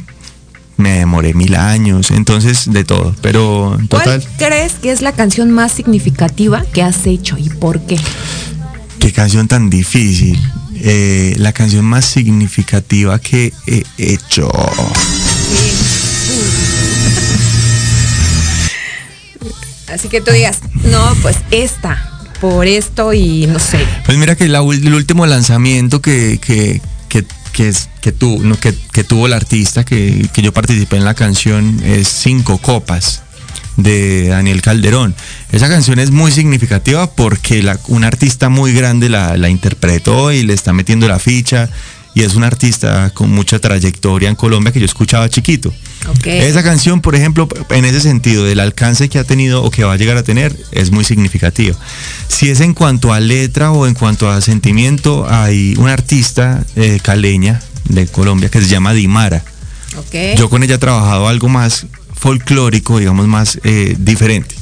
[0.78, 4.22] me demoré mil años, entonces de todo, pero en total.
[4.22, 7.98] ¿Cuál crees que es la canción más significativa que has hecho y por qué?
[8.98, 10.40] Qué canción tan difícil.
[10.76, 14.48] Eh, la canción más significativa que he hecho.
[19.92, 23.78] Así que tú digas, no, pues esta, por esto y no sé.
[24.04, 27.24] Pues mira que la, el último lanzamiento que, que, que,
[27.58, 31.80] que, es, que, que, que, tuvo el artista, que, que yo participé en la canción,
[31.82, 33.22] es Cinco Copas
[33.76, 35.12] de Daniel Calderón.
[35.50, 40.44] Esa canción es muy significativa porque la, un artista muy grande la, la interpretó y
[40.44, 41.68] le está metiendo la ficha
[42.18, 45.72] y es un artista con mucha trayectoria en Colombia que yo escuchaba chiquito.
[46.18, 46.40] Okay.
[46.40, 49.92] Esa canción, por ejemplo, en ese sentido, del alcance que ha tenido o que va
[49.92, 51.76] a llegar a tener, es muy significativa.
[52.26, 56.98] Si es en cuanto a letra o en cuanto a sentimiento, hay una artista eh,
[57.00, 59.44] caleña de Colombia que se llama Dimara.
[60.08, 60.36] Okay.
[60.36, 64.56] Yo con ella he trabajado algo más folclórico, digamos, más eh, diferente.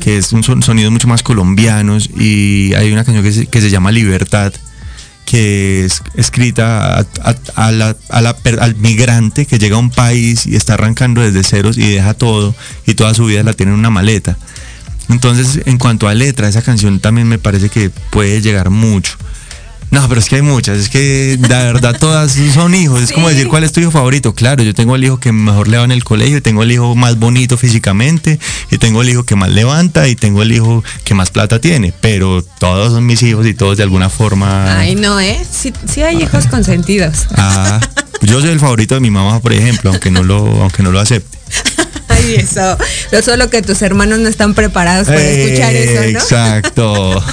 [0.00, 3.60] Que es un son, sonidos mucho más colombianos y hay una canción que se, que
[3.60, 4.52] se llama Libertad,
[5.24, 7.06] que es escrita
[7.54, 12.54] al migrante que llega a un país y está arrancando desde ceros y deja todo
[12.86, 14.36] y toda su vida la tiene en una maleta.
[15.08, 19.16] Entonces, en cuanto a letra, esa canción también me parece que puede llegar mucho.
[19.92, 23.14] No, pero es que hay muchas, es que la verdad todas son hijos, es sí.
[23.14, 24.34] como decir cuál es tu hijo favorito.
[24.34, 26.94] Claro, yo tengo el hijo que mejor le va en el colegio, tengo el hijo
[26.94, 31.12] más bonito físicamente, y tengo el hijo que más levanta, y tengo el hijo que
[31.12, 34.78] más plata tiene, pero todos son mis hijos y todos de alguna forma...
[34.78, 35.38] Ay, no, ¿eh?
[35.50, 37.26] Sí, sí hay hijos consentidos.
[37.36, 37.78] Ah,
[38.22, 41.00] yo soy el favorito de mi mamá, por ejemplo, aunque no lo, aunque no lo
[41.00, 41.36] acepte.
[42.24, 42.76] Ay, eso.
[43.10, 46.18] Lo solo que tus hermanos no están preparados para eh, escuchar eso, ¿no?
[46.18, 47.24] Exacto.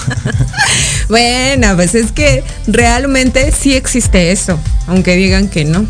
[1.10, 5.86] bueno, pues es que realmente sí existe eso, aunque digan que no.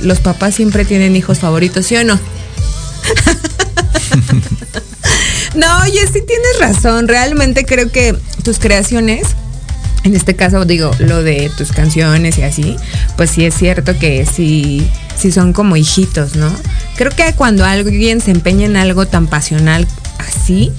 [0.00, 2.18] Los papás siempre tienen hijos favoritos, ¿sí o no?
[5.54, 7.08] no, oye, sí tienes razón.
[7.08, 9.28] Realmente creo que tus creaciones
[10.04, 12.76] en este caso digo lo de tus canciones y así,
[13.16, 16.50] pues sí es cierto que sí, sí son como hijitos, ¿no?
[16.96, 19.86] Creo que cuando alguien se empeña en algo tan pasional
[20.18, 20.72] así,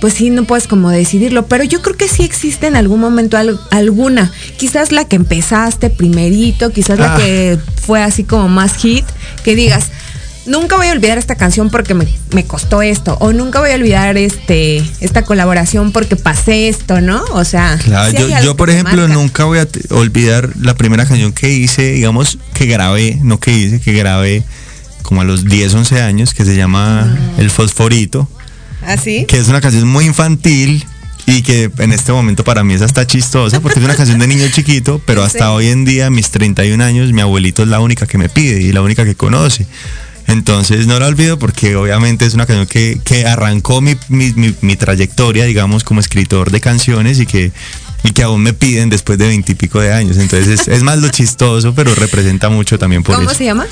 [0.00, 3.36] pues sí no puedes como decidirlo, pero yo creo que sí existe en algún momento
[3.36, 7.08] al, alguna, quizás la que empezaste primerito, quizás ah.
[7.08, 9.04] la que fue así como más hit,
[9.44, 9.90] que digas,
[10.46, 13.16] nunca voy a olvidar esta canción porque me, me, costó esto.
[13.20, 17.22] O nunca voy a olvidar este esta colaboración porque pasé esto, ¿no?
[17.32, 17.78] O sea.
[17.82, 19.14] Claro, sí yo, yo, por ejemplo, marca.
[19.14, 23.80] nunca voy a olvidar la primera canción que hice, digamos, que grabé, no que hice,
[23.80, 24.42] que grabé
[25.02, 27.04] como a los 10, 11 años, que se llama
[27.36, 27.40] Mm.
[27.40, 28.28] El Fosforito.
[28.86, 29.24] ¿Ah, sí?
[29.26, 30.84] Que es una canción muy infantil
[31.26, 34.26] y que en este momento para mí es hasta chistosa porque es una canción de
[34.26, 35.44] niño chiquito, pero hasta Sí.
[35.44, 38.72] hoy en día, mis 31 años, mi abuelito es la única que me pide y
[38.72, 39.66] la única que conoce.
[40.26, 44.54] Entonces no la olvido porque obviamente es una canción que, que arrancó mi, mi, mi-
[44.62, 47.52] mi trayectoria, digamos, como escritor de canciones y que,
[48.04, 50.16] y que aún me piden después de veintipico de años.
[50.16, 53.38] Entonces es, es más lo chistoso, pero representa mucho también por ¿Cómo eso.
[53.38, 53.66] se llama?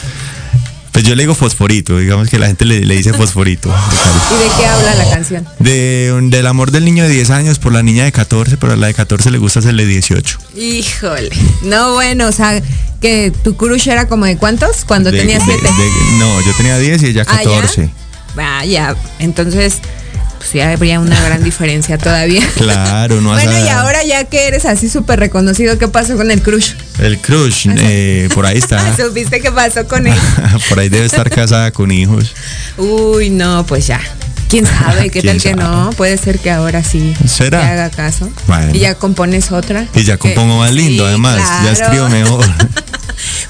[0.92, 3.70] Pues yo le digo fosforito, digamos que la gente le, le dice fosforito.
[3.70, 3.74] de.
[4.36, 5.48] ¿Y de qué habla la canción?
[5.58, 8.76] De, del amor del niño de 10 años por la niña de 14, pero a
[8.76, 10.38] la de 14 le gusta hacerle 18.
[10.56, 11.30] Híjole.
[11.62, 12.60] No, bueno, o sea,
[13.00, 15.66] que tu crush era como de cuántos cuando De- tenías de- siete.
[15.66, 17.50] de- no, yo tenía 10 y ella Ah, ¿ya?
[17.50, 17.90] 14.
[18.36, 19.78] Vaya, entonces,
[20.42, 22.42] pues sí habría una gran diferencia todavía.
[22.56, 26.32] Claro, no Bueno, a- y ahora ya que eres así súper reconocido, ¿qué pasó con
[26.32, 26.72] el crush?
[26.98, 28.96] El crush, eh, por ahí está.
[28.96, 30.18] ¿Supiste qué pasó con él?
[30.68, 32.34] por ahí debe estar casada con hijos.
[32.76, 34.00] Uy, no, pues ya.
[34.48, 35.10] ¿Quién sabe?
[35.10, 35.90] ¿Qué tal que no?
[35.96, 37.60] Puede ser que ahora sí ¿Será?
[37.60, 38.28] te haga caso.
[38.48, 38.74] Bueno.
[38.74, 39.86] Y ya compones otra.
[39.94, 41.40] Y ya compongo más lindo, sí, además.
[41.64, 42.44] Ya escribo mejor.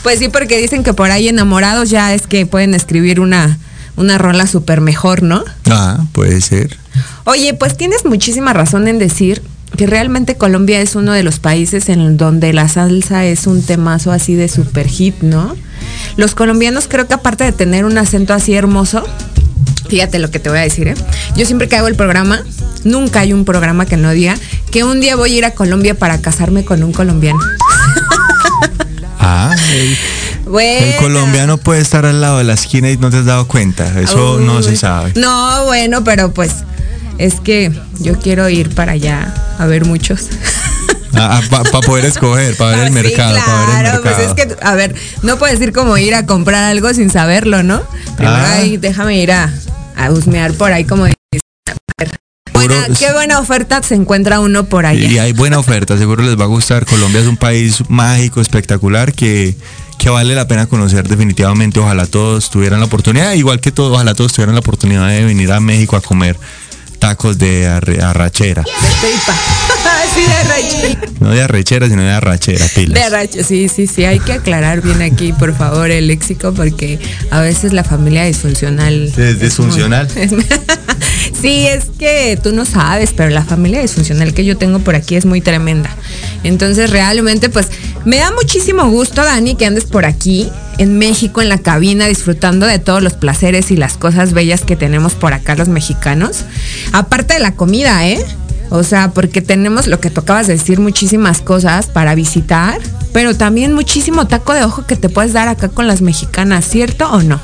[0.03, 3.59] Pues sí, porque dicen que por ahí enamorados ya es que pueden escribir una,
[3.97, 5.43] una rola súper mejor, ¿no?
[5.71, 6.77] ah, puede ser.
[7.25, 9.43] Oye, pues tienes muchísima razón en decir
[9.77, 14.13] que realmente Colombia es uno de los países en donde la salsa es un temazo
[14.13, 15.57] así de super hit, ¿no?
[16.17, 19.03] Los colombianos creo que aparte de tener un acento así hermoso,
[19.89, 20.95] fíjate lo que te voy a decir, ¿eh?
[21.37, 22.43] Yo siempre que hago el programa,
[22.85, 24.35] nunca hay un programa que no diga
[24.71, 27.39] que un día voy a ir a Colombia para casarme con un colombiano.
[29.25, 29.97] Ah, el,
[30.47, 30.85] Bueno.
[30.87, 34.01] el colombiano puede estar al lado de la esquina y no te has dado cuenta.
[34.01, 35.13] Eso no se sabe.
[35.15, 36.51] No, bueno, pero pues
[37.19, 40.29] es que yo quiero ir para allá a ver muchos.
[41.13, 44.17] para Ah, poder escoger, para ver el Ah, Sí, mercado, para ver el claro, pues
[44.19, 44.35] mercado.
[44.37, 47.83] es que, a ver, no puedes ir como ir a comprar algo sin saberlo, ¿no?
[48.17, 48.61] Primero Ah.
[48.79, 49.53] déjame ir a,
[49.97, 51.07] a husmear por ahí como
[52.53, 55.07] buena- qué buena oferta se encuentra uno por allá.
[55.07, 56.87] Y hay buena oferta, seguro les va a gustar.
[56.87, 59.55] Colombia es un país mágico, espectacular, que,
[59.99, 61.81] que vale la pena conocer definitivamente.
[61.81, 65.53] Ojalá todos tuvieran la oportunidad, igual que todos, ojalá todos tuvieran la oportunidad de venir
[65.53, 66.39] a México a comer
[67.03, 67.67] tacos de
[68.01, 68.63] arrachera.
[70.15, 70.99] Sí, de arrache.
[71.21, 72.95] No de arrechera, sino de arrachera, pilas.
[72.95, 74.05] De arrache, sí, sí, sí.
[74.05, 76.99] Hay que aclarar bien aquí, por favor, el léxico, porque
[77.31, 79.05] a veces la familia disfuncional.
[79.05, 80.09] Es muy- disfuncional.
[80.17, 80.33] es-
[81.41, 85.15] sí, es que tú no sabes, pero la familia disfuncional que yo tengo por aquí
[85.17, 85.91] es muy tremenda.
[86.45, 87.69] Entonces, realmente, pues,
[88.05, 90.49] me da muchísimo gusto, Dani, que andes por aquí,
[90.79, 94.75] en México, en la cabina, disfrutando de todos los placeres y las cosas bellas que
[94.75, 96.39] tenemos por acá los mexicanos.
[96.93, 98.25] Aparte de la comida, ¿eh?
[98.75, 102.81] O sea, porque tenemos lo que tú acabas de decir, muchísimas cosas para visitar,
[103.13, 107.07] pero también muchísimo taco de ojo que te puedes dar acá con las mexicanas, ¿cierto
[107.13, 107.39] o no?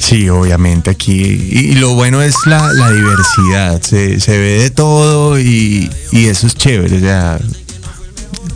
[0.00, 1.22] Sí, obviamente aquí.
[1.22, 3.80] Y, y lo bueno es la, la diversidad.
[3.80, 6.96] Se, se ve de todo y, y eso es chévere.
[6.96, 7.38] O sea,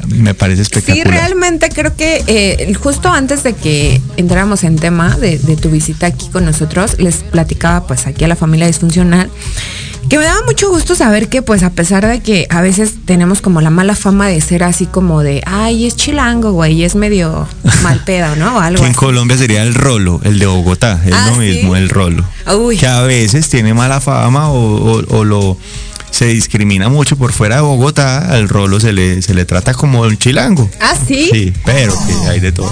[0.09, 1.07] me parece Sí, espectacular.
[1.07, 6.07] realmente creo que eh, justo antes de que entráramos en tema de, de tu visita
[6.07, 9.31] aquí con nosotros, les platicaba pues aquí a la familia disfuncional
[10.11, 13.41] que me daba mucho gusto saber que pues a pesar de que a veces tenemos
[13.41, 17.47] como la mala fama de ser así como de, ay, es chilango, güey, es medio
[17.83, 18.57] mal pedo, ¿no?
[18.57, 18.99] O algo Que en así.
[18.99, 21.41] Colombia sería el rolo, el de Bogotá, es Ah, lo ¿sí?
[21.41, 22.25] mismo, el rolo.
[22.59, 22.77] Uy.
[22.77, 25.57] Que a veces tiene mala fama o, o- o lo
[26.11, 30.01] se discrimina mucho por fuera de Bogotá, al rolo se le, se le trata como
[30.01, 30.69] un chilango.
[30.81, 31.29] Ah, sí.
[31.33, 31.95] Sí, pero
[32.25, 32.69] que hay de todo.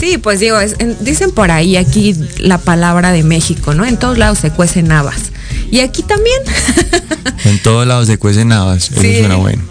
[0.00, 3.84] Sí, pues digo, es- en- dicen por ahí aquí la palabra de México, ¿no?
[3.84, 5.31] En todos lados se cuecen habas.
[5.72, 6.38] Y aquí también.
[7.44, 9.18] En todos lados se cuecen habas, eso Sí.
[9.18, 9.62] suena bueno.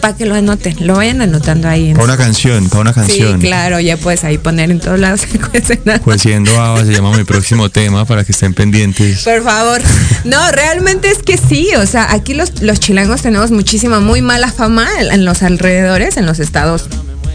[0.00, 1.88] Para que lo anoten, lo vayan anotando ahí.
[1.90, 3.40] En Para una canción, para una Sí, canción.
[3.40, 6.20] claro, ya puedes ahí poner en todos lados se cuecen habas.
[6.20, 9.22] Siendo habas se llama mi próximo tema para que estén pendientes.
[9.22, 9.80] Por favor.
[10.24, 11.68] No, realmente es que sí.
[11.76, 16.26] O sea, aquí los, los chilangos tenemos muchísima, muy mala fama en los alrededores, en
[16.26, 16.86] los estados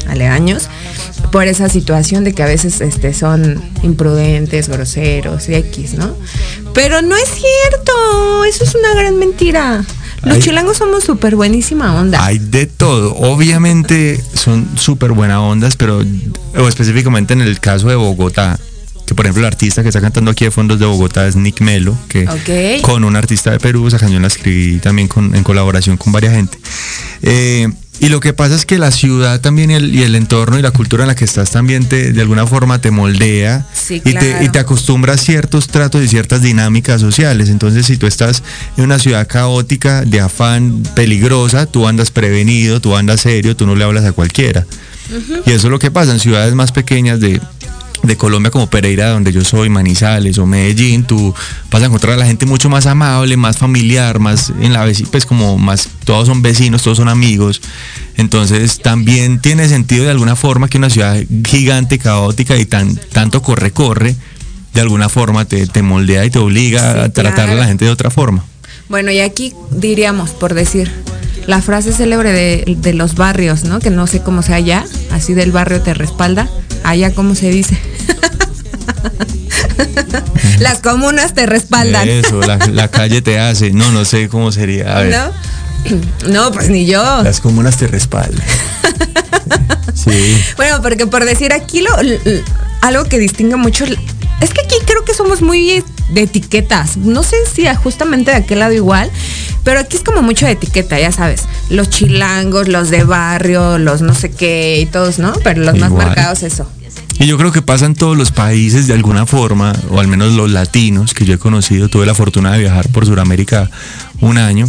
[0.10, 0.68] aledaños,
[1.32, 6.16] por esa situación de que a veces este, son imprudentes, groseros y X, ¿no?
[6.74, 8.44] Pero no es cierto.
[8.46, 9.84] Eso es una gran mentira.
[10.24, 12.24] Los chilangos somos súper buenísima onda.
[12.26, 13.16] Hay de todo.
[13.16, 16.04] Obviamente son súper buenas ondas, pero
[16.58, 18.60] o específicamente en el caso de Bogotá,
[19.06, 21.62] que por ejemplo el artista que está cantando aquí de fondos de Bogotá es Nick
[21.62, 22.26] Melo, que
[22.82, 26.34] con un artista de Perú, esa canción la escribí también con- en colaboración con varias
[26.34, 26.58] gente.
[27.22, 27.70] Eh,
[28.00, 30.62] y lo que pasa es que la ciudad también y el, y el entorno y
[30.62, 34.14] la cultura en la que estás también te, de alguna forma te moldea Sí, y,
[34.14, 37.50] te, y te acostumbras a ciertos tratos y ciertas dinámicas sociales.
[37.50, 38.44] Entonces, si tú estás
[38.76, 43.76] en una ciudad caótica, de afán, peligrosa, tú andas prevenido, tú andas serio, tú no
[43.76, 44.66] le hablas a cualquiera.
[45.46, 47.40] Y eso es lo que pasa en ciudades más pequeñas de,
[48.08, 51.34] de Colombia como Pereira, donde yo soy, Manizales o Medellín, tú
[51.70, 55.26] vas a encontrar a la gente mucho más amable, más familiar, más en la pues
[55.26, 57.62] como más, todos son vecinos, todos son amigos.
[58.16, 63.42] Entonces también tiene sentido de alguna forma que una ciudad gigante, caótica y tan, tanto
[63.42, 64.16] corre-corre,
[64.74, 67.86] de alguna forma te, te moldea y te obliga Sí, a tratar a la gente
[67.86, 68.44] de otra forma.
[68.90, 70.92] Bueno, y aquí diríamos, por decir,
[71.46, 73.80] la frase célebre de, de los barrios, ¿no?
[73.80, 76.50] Que no sé cómo sea allá, así del barrio te respalda,
[76.84, 77.78] allá cómo se dice.
[80.60, 82.08] Las comunas te respaldan.
[82.08, 84.98] Eso, la, la calle te hace, no, no sé cómo sería.
[84.98, 85.14] A ver.
[85.14, 86.30] ¿No?
[86.30, 87.02] No, pues ni yo.
[87.24, 88.44] Las comunas te respaldan.
[89.94, 90.38] Sí.
[90.58, 91.90] Bueno, porque por decir aquí lo,
[92.82, 96.98] algo que distingue mucho es que aquí creo que somos muy de etiquetas.
[96.98, 99.12] No sé si justamente de aquel lado igual,
[99.64, 101.44] Pero aquí es como mucho de etiqueta, ya sabes.
[101.70, 105.34] Los chilangos, los de barrio, los no sé qué y todos, ¿no?
[105.44, 106.70] Pero los más marcados eso.
[107.20, 110.34] Y yo creo que pasa en todos los países de alguna forma, o al menos
[110.34, 111.90] los latinos que yo he conocido.
[111.90, 113.70] Tuve la fortuna de viajar por Sudamérica
[114.22, 114.68] un año.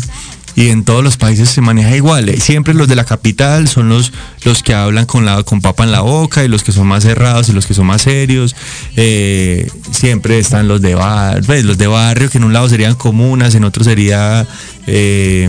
[0.58, 2.28] Y en todos los países se maneja igual.
[2.28, 5.84] Eh, Siempre los de la capital son los, los que hablan con, la, con papa
[5.84, 8.56] en la boca y los que son más cerrados y los que son más serios.
[8.96, 12.96] Eh, siempre están los de bar, pues, los de barrio, que en un lado serían
[12.96, 14.48] comunas, en otro sería
[14.88, 15.48] eh,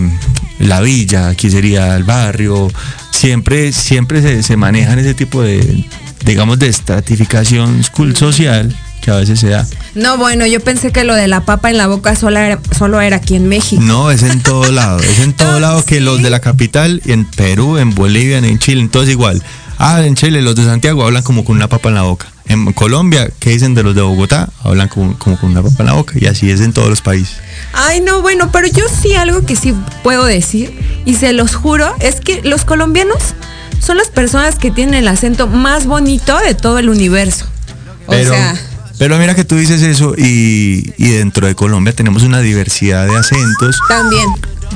[0.60, 2.70] la villa, aquí sería el barrio.
[3.10, 5.86] Siempre, siempre se, se manejan ese tipo de,
[6.24, 7.82] digamos, de estratificación
[8.14, 9.66] social que a veces se da.
[9.94, 13.00] No, bueno, yo pensé que lo de la papa en la boca solo era, solo
[13.00, 13.82] era aquí en México.
[13.82, 14.98] No, es en todo lado.
[15.00, 18.80] Es en todo lado que los de la capital, en Perú, en Bolivia, en Chile,
[18.80, 19.42] en todo es igual.
[19.78, 22.26] Ah, en Chile los de Santiago hablan como con una papa en la boca.
[22.46, 24.50] En Colombia, ¿qué dicen de los de Bogotá?
[24.62, 26.14] Hablan como, como con una papa en la boca.
[26.20, 27.36] Y así es en todos los países.
[27.72, 31.94] Ay, no, bueno, pero yo sí algo que sí puedo decir, y se los juro,
[32.00, 33.34] es que los colombianos
[33.80, 37.46] son las personas que tienen el acento más bonito de todo el universo.
[38.06, 38.54] O Pero, sea,
[39.00, 43.16] pero mira que tú dices eso y, y dentro de Colombia tenemos una diversidad de
[43.16, 44.26] acentos también.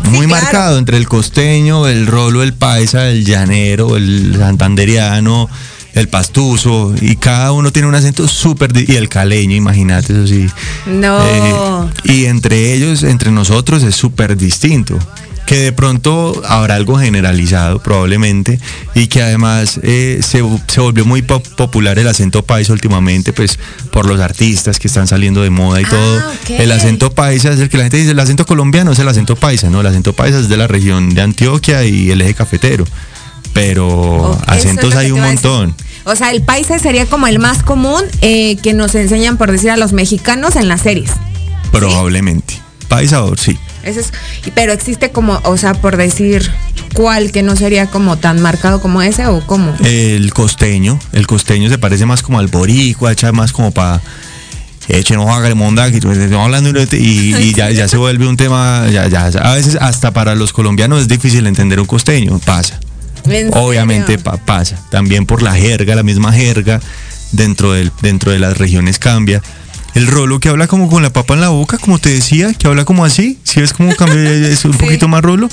[0.05, 0.29] muy Sí, claro.
[0.45, 5.51] marcado entre el costeño, el rolo, el paisa, el llanero, el santanderiano,
[5.93, 10.47] el pastuso y cada uno tiene un acento súper y el caleño, imagínate eso sí.
[10.87, 11.19] No.
[11.23, 14.99] Eh, y entre ellos, entre nosotros es súper distinto.
[15.47, 18.59] Que de pronto habrá algo generalizado probablemente
[18.95, 23.59] y que además eh, se, se volvió muy pop- popular el acento paisa últimamente pues
[23.93, 26.19] por los artistas que están saliendo de moda y todo.
[26.19, 26.51] ok.
[26.59, 29.37] El acento paisa es el que la gente dice, el acento colombiano es el acento
[29.37, 32.85] paisa, no, el acento paisa es de la región de Antioquia y el eje cafetero.
[33.53, 35.75] Pero Oh, acentos hay un montón.
[36.05, 39.71] O sea, el paisa sería como el más común eh, que nos enseñan, por decir,
[39.71, 41.11] a los mexicanos en las series.
[41.71, 42.61] Probablemente.
[42.89, 43.59] Paisa o sí.
[43.85, 44.13] Ese es,
[44.47, 46.51] y- pero existe como, o sea, por decir
[46.95, 49.75] cuál que no sería como tan marcado como ese o cómo.
[49.85, 54.01] El costeño, el costeño se parece más como al boricua, echa más como para
[54.87, 58.87] eche no haga monda que estamos hablando y, y ya, ya se vuelve un tema,
[58.93, 62.79] ya, ya, a veces hasta para los colombianos es difícil entender un costeño, pasa.
[63.25, 66.81] ¿En Obviamente pa- pasa, también por la jerga, la misma jerga
[67.33, 69.41] dentro, del, dentro de las regiones cambia.
[69.95, 72.67] El rolo que habla como con la papa en la boca, como te decía, que
[72.67, 75.49] habla como así, si ves como cambia, es un poquito más rolo.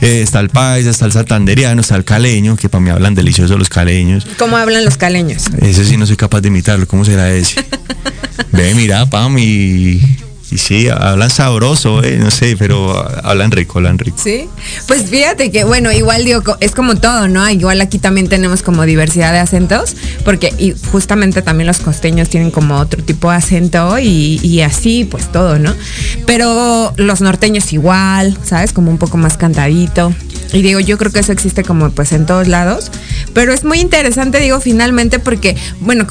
[0.00, 3.56] Eh, está el paisa, está el santanderiano, está el caleño, que para mí hablan delicioso
[3.56, 4.26] los caleños.
[4.38, 5.44] ¿Cómo hablan los caleños?
[5.60, 7.64] Ese sí no soy capaz de imitarlo, ¿cómo será ese?
[8.52, 10.00] Ve, mira, Pam, y,
[10.50, 12.94] y sí, hablan sabroso, eh, no sé, pero
[13.24, 14.16] hablan rico, hablan rico.
[14.22, 14.48] Sí,
[14.86, 17.48] pues fíjate que, bueno, igual digo, es como todo, ¿no?
[17.48, 22.50] Igual aquí también tenemos como diversidad de acentos, porque y justamente también los costeños tienen
[22.50, 25.74] como otro tipo de acento y así, pues todo, ¿no?
[26.26, 28.72] Pero los norteños igual, ¿sabes?
[28.72, 30.14] Como un poco más cantadito.
[30.52, 32.90] Y digo, yo creo que eso existe como pues en todos lados.
[33.34, 36.06] Pero es muy interesante, digo, finalmente, porque, bueno,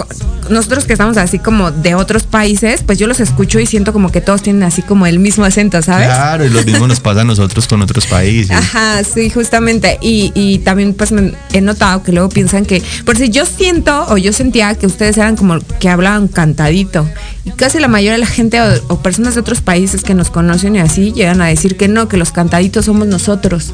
[0.50, 4.12] nosotros que estamos así como de otros países, pues yo los escucho y siento como
[4.12, 6.08] que todos tienen así como el mismo acento, ¿sabes?
[6.08, 8.52] Claro, y lo mismo nos pasa a nosotros con otros países.
[8.56, 9.98] Ajá, sí, justamente.
[10.02, 14.06] Y, y también pues me- he notado que luego piensan que, por si yo siento
[14.10, 17.08] o yo sentía que ustedes eran como que hablaban cantadito.
[17.46, 20.30] Y casi la mayoría de la gente o, o personas de otros países que nos
[20.30, 23.72] conocen y así llegan a decir que no, que los cantaditos somos nosotros.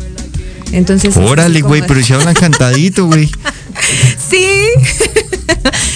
[0.71, 1.15] Entonces...
[1.17, 3.29] Órale, güey, pero si hablan cantadito, güey.
[4.29, 4.45] Sí.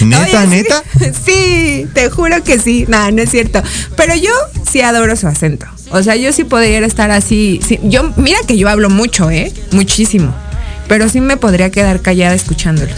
[0.04, 0.82] Neta, Oye, neta.
[1.24, 2.84] Sí, te juro que sí.
[2.88, 3.62] Nada, no es cierto.
[3.96, 4.30] Pero yo
[4.70, 5.66] sí adoro su acento.
[5.90, 7.60] O sea, yo sí podría estar así.
[7.66, 9.52] sí, yo, mira que yo hablo mucho, ¿eh?
[9.72, 10.34] Muchísimo.
[10.88, 12.96] Pero sí me podría quedar callada escuchándolos.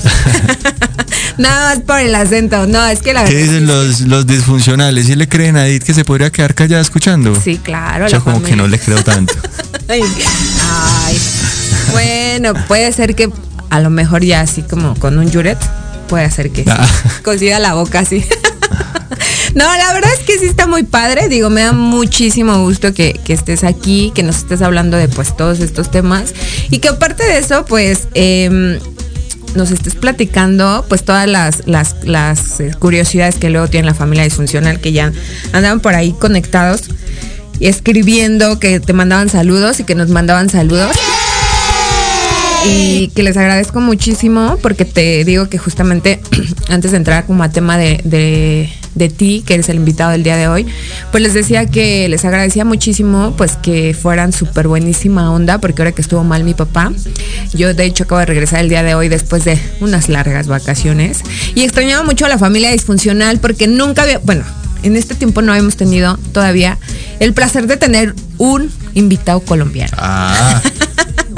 [1.38, 2.66] Nada más por el acento.
[2.66, 3.48] No, es que la ¿Qué verdad.
[3.48, 5.06] dicen los, los disfuncionales?
[5.06, 7.40] ¿Sí le creen a Edith que se podría quedar callada escuchando?
[7.40, 8.08] Sí, claro.
[8.08, 9.34] Yo como que no le creo tanto.
[9.88, 10.02] Ay,
[10.62, 11.18] ay.
[11.92, 13.30] Bueno, puede ser que
[13.70, 15.58] a lo mejor ya así como con un juret,
[16.08, 16.70] puede ser que sí.
[16.70, 16.86] Ah.
[17.24, 18.24] consiga la boca así.
[19.54, 21.28] No, la verdad es que sí está muy padre.
[21.28, 25.36] Digo, me da muchísimo gusto que, que estés aquí, que nos estés hablando de pues
[25.36, 26.34] todos estos temas.
[26.70, 28.78] Y que aparte de eso, pues em,
[29.54, 34.22] nos estés platicando pues todas las, las, las eh, curiosidades que luego tiene la familia
[34.22, 35.12] disfuncional, que ya
[35.52, 36.82] andaban por ahí conectados
[37.66, 40.96] escribiendo que te mandaban saludos y que nos mandaban saludos.
[42.66, 46.20] Y que les agradezco muchísimo porque te digo que justamente
[46.68, 50.24] antes de entrar como a tema de, de, de ti, que eres el invitado del
[50.24, 50.66] día de hoy,
[51.10, 55.92] pues les decía que les agradecía muchísimo pues que fueran súper buenísima onda porque ahora
[55.92, 56.92] que estuvo mal mi papá,
[57.54, 61.22] yo de hecho acabo de regresar el día de hoy después de unas largas vacaciones
[61.54, 64.44] y extrañaba mucho a la familia disfuncional porque nunca había, bueno,
[64.82, 66.78] en este tiempo no hemos tenido todavía
[67.20, 69.96] el placer de tener un invitado colombiano.
[69.98, 70.62] Ah.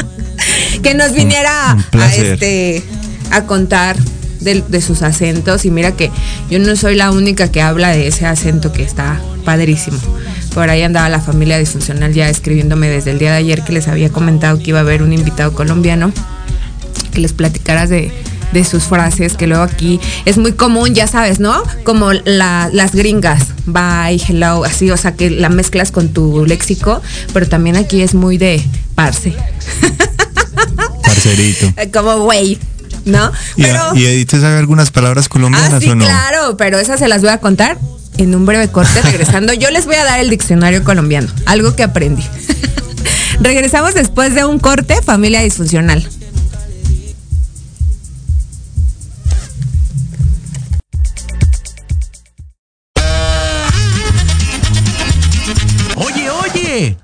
[0.82, 2.82] que nos viniera a, este,
[3.30, 3.97] a contar
[4.41, 5.64] de, de, sus acentos.
[5.64, 6.11] Y mira que
[6.51, 9.99] yo no soy la única que habla de ese acento que está padrísimo.
[10.55, 13.88] Por ahí andaba la familia disfuncional ya escribiéndome desde el día de ayer que les
[13.88, 16.12] había comentado que iba a haber un invitado colombiano
[17.12, 18.12] que les platicaras de,
[18.53, 21.62] de sus frases, que luego aquí es muy común, ya sabes, ¿no?
[21.84, 27.03] Como la, las gringas, bye, hello, así, o sea, que la mezclas con tu léxico,
[27.32, 28.62] pero también aquí es muy de
[28.94, 29.34] parce.
[31.05, 31.72] Parcerito.
[31.92, 32.59] Como güey.
[33.05, 33.32] ¿No?
[33.57, 36.05] ¿Y, pero, ¿Y Edith sabe algunas palabras colombianas ah, sí, o no?
[36.05, 37.78] Claro, pero esas se las voy a contar
[38.18, 39.53] en un breve corte regresando.
[39.55, 42.24] Yo les voy a dar el diccionario colombiano, algo que aprendí.
[43.40, 46.07] Regresamos después de un corte, familia disfuncional.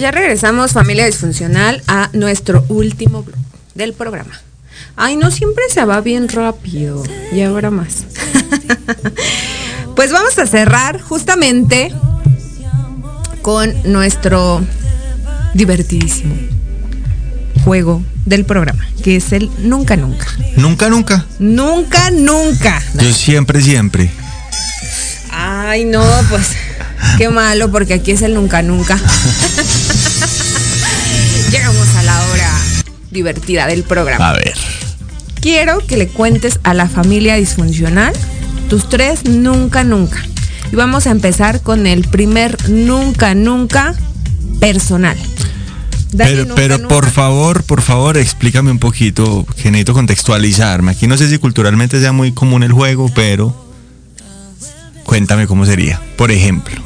[0.00, 3.38] Pues ya regresamos, familia disfuncional, a nuestro último bloque
[3.74, 4.32] del programa.
[4.96, 7.02] Ay, no siempre se va bien rápido.
[7.34, 8.06] Y ahora más.
[9.96, 11.92] pues vamos a cerrar justamente
[13.42, 14.62] con nuestro
[15.52, 16.34] divertidísimo
[17.62, 20.28] juego del programa, que es el nunca nunca.
[20.56, 21.26] Nunca, nunca.
[21.38, 22.82] Nunca nunca.
[22.94, 24.10] Yo siempre, siempre.
[25.30, 26.56] Ay, no, pues
[27.18, 28.96] qué malo, porque aquí es el nunca nunca.
[31.50, 32.50] Llegamos a la hora
[33.10, 34.30] divertida del programa.
[34.30, 34.54] A ver.
[35.40, 38.12] Quiero que le cuentes a la familia disfuncional
[38.70, 40.24] tus tres nunca nunca.
[40.72, 43.94] Y vamos a empezar con el primer nunca nunca
[44.60, 45.18] personal.
[46.16, 46.88] Pero, nunca, pero nunca.
[46.88, 50.92] por favor, por favor, explícame un poquito, que necesito contextualizarme.
[50.92, 53.54] Aquí no sé si culturalmente sea muy común el juego, pero
[55.04, 56.00] cuéntame cómo sería.
[56.16, 56.80] Por ejemplo,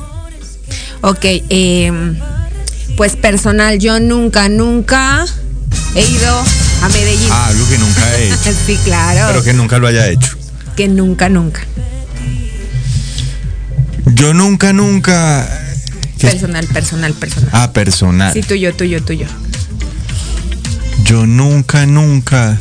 [1.06, 2.16] Ok, em,
[2.96, 5.26] pues personal, yo nunca, nunca
[5.94, 6.44] he ido
[6.80, 7.28] a Medellín.
[7.30, 9.26] ah, algo que nunca he hecho, sí, claro.
[9.26, 10.38] pero que nunca lo haya hecho.
[10.74, 11.60] que nunca, nunca.
[14.14, 15.46] Yo nunca, nunca...
[16.18, 16.28] ¿qué?
[16.28, 17.50] Personal, personal, personal.
[17.52, 18.32] Ah, personal.
[18.32, 19.26] Sí, tuyo, tuyo, tuyo.
[21.04, 22.58] Yo nunca, nunca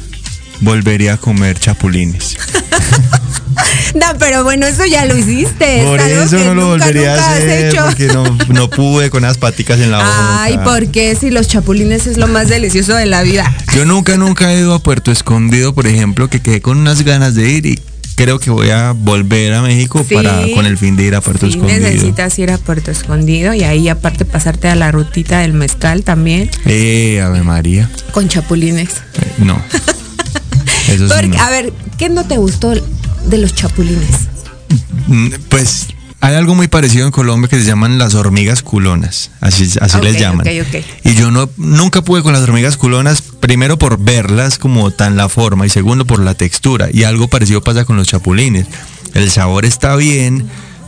[0.59, 2.35] volvería a comer chapulines.
[3.93, 5.83] No, pero bueno, eso ya lo hiciste.
[5.85, 7.85] Por eso que no lo nunca, volvería nunca a hacer, hecho.
[7.85, 10.43] porque no, no pude con las paticas en la boca.
[10.43, 13.53] Ay, ¿por qué si los chapulines es lo más delicioso de la vida?
[13.75, 17.35] Yo nunca, nunca he ido a Puerto Escondido, por ejemplo, que quedé con unas ganas
[17.35, 17.79] de ir y
[18.15, 20.13] creo que voy a volver a México Sí.
[20.15, 21.79] para con el fin de ir a Puerto Sí, Escondido.
[21.79, 26.49] necesitas ir a Puerto Escondido y ahí aparte pasarte a la rutita del mezcal también
[26.65, 27.89] Eh, Ave María.
[28.11, 28.89] con chapulines.
[28.89, 29.59] Eh, no.
[30.89, 31.41] Eso sí, Porque, no.
[31.43, 32.73] A ver, ¿qué no te gustó
[33.25, 34.29] de los chapulines?
[35.07, 35.87] Mm, Pues
[36.19, 40.17] hay algo muy parecido en Colombia que se llaman las hormigas culonas, así, así les
[40.19, 40.47] llaman.
[41.03, 45.27] Y yo no nunca pude con las hormigas culonas, primero por verlas como tan la
[45.27, 46.87] forma y segundo por la textura.
[46.93, 48.67] Y algo parecido pasa con los chapulines.
[49.13, 50.47] El sabor está bien,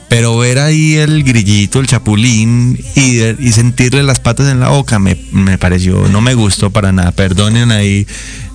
[0.09, 4.99] pero ver ahí el grillito, el chapulín y, y sentirle las patas en la boca
[4.99, 7.11] me, me pareció, no me gustó para nada.
[7.11, 8.05] Perdonen ahí,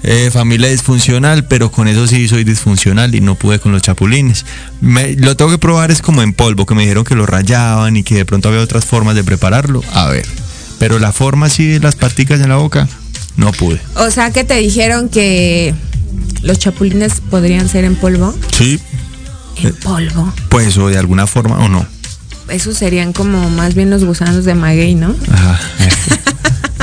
[0.02, 4.46] eh, familia disfuncional, pero con eso sí soy disfuncional y no pude con los chapulines.
[4.80, 7.96] Me- lo tengo que probar es como en polvo, que me dijeron que lo rayaban
[7.96, 9.82] y que de pronto había otras formas de prepararlo.
[9.92, 10.26] A ver,
[10.78, 12.88] pero la forma así de las paticas en la boca,
[13.36, 13.80] no pude.
[13.96, 15.74] O sea, que te dijeron que
[16.42, 18.34] los chapulines podrían ser en polvo.
[18.56, 18.78] Sí,
[19.62, 20.32] En polvo.
[20.48, 21.86] pues o de alguna forma o no.
[22.48, 25.14] Esos serían como más bien los gusanos de maguey, ¿no?
[25.32, 25.60] Ajá.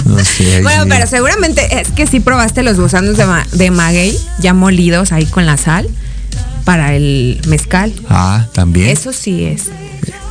[0.06, 0.62] No sé.
[0.62, 0.90] Bueno, sí.
[0.90, 5.26] pero seguramente es que sí probaste los gusanos de, ma- de maguey ya molidos ahí
[5.26, 5.86] con la sal
[6.64, 7.92] para el mezcal.
[8.08, 8.88] Ah, también.
[8.90, 9.64] Eso sí es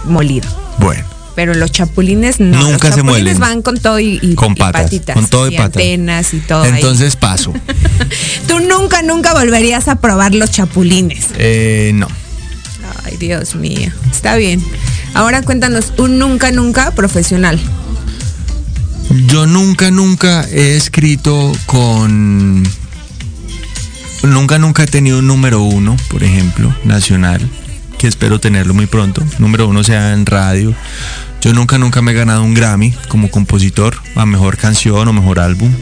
[0.04, 0.48] molido.
[0.78, 2.58] Bueno, Pero los chapulines no.
[2.70, 3.38] Nunca los se muelen.
[3.38, 4.84] van con todo y, y- con y patas.
[4.84, 5.14] patitas.
[5.14, 5.76] Con todo y, y patas.
[5.76, 6.62] antenas y todo.
[6.62, 6.72] ahí.
[6.76, 7.52] Entonces paso.
[8.48, 11.26] Tú nunca, nunca volverías a probar los chapulines.
[11.36, 12.08] Eh, no.
[13.04, 13.90] Ay, Dios mío.
[14.10, 14.62] Está bien.
[15.14, 17.60] Ahora cuéntanos un nunca, nunca profesional.
[19.28, 22.62] Yo nunca, nunca he escrito con...
[24.22, 27.48] Nunca, nunca he tenido un número uno, por ejemplo, nacional,
[27.98, 29.22] que espero tenerlo muy pronto.
[29.38, 30.74] Número uno sea en radio.
[31.40, 35.38] Yo nunca, nunca me he ganado un Grammy como compositor a mejor canción o mejor
[35.38, 35.72] álbum.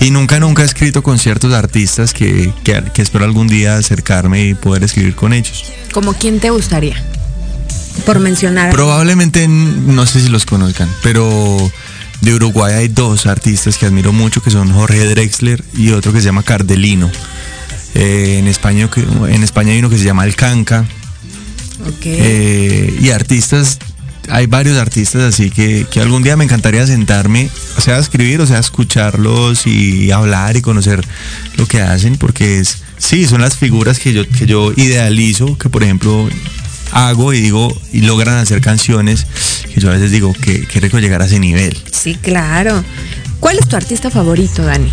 [0.00, 4.48] Y nunca, nunca he escrito con ciertos artistas que, que, que espero algún día acercarme
[4.48, 5.64] y poder escribir con ellos.
[5.92, 7.02] ¿Como quién te gustaría?
[8.04, 8.70] Por mencionar.
[8.70, 11.70] Probablemente no sé si los conozcan, pero
[12.20, 16.20] de Uruguay hay dos artistas que admiro mucho, que son Jorge Drexler y otro que
[16.20, 17.10] se llama Cardelino.
[17.94, 18.90] Eh, en, España,
[19.28, 20.84] en España hay uno que se llama El Canca.
[21.86, 22.04] Ok.
[22.04, 23.78] Eh, y artistas,
[24.28, 28.40] hay varios artistas así que, que algún día me encantaría sentarme, o sea, a escribir,
[28.40, 31.04] o sea, a escucharlos y hablar y conocer
[31.56, 35.68] lo que hacen, porque es, sí, son las figuras que yo, que yo idealizo, que
[35.68, 36.28] por ejemplo
[36.92, 39.26] hago y digo, y logran hacer canciones,
[39.72, 41.76] que yo a veces digo, que, que rico llegar a ese nivel.
[41.90, 42.84] Sí, claro.
[43.40, 44.92] ¿Cuál es tu artista favorito, Dani?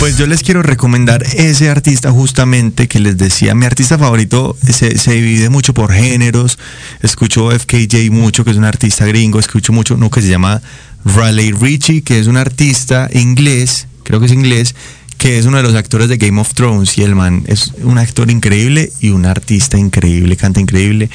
[0.00, 4.94] Pues yo les quiero recomendar ese artista justamente que les decía, mi artista favorito se,
[5.12, 6.58] divide mucho por géneros,
[7.02, 10.62] escucho FKJ mucho, que es un artista gringo, escucho mucho uno que se llama
[11.04, 14.74] Raleigh Ritchie, que es un artista inglés, creo que es inglés,
[15.18, 17.98] que es uno de los actores de Game of Thrones y el man es un
[17.98, 21.10] actor increíble y un artista increíble, canta increíble.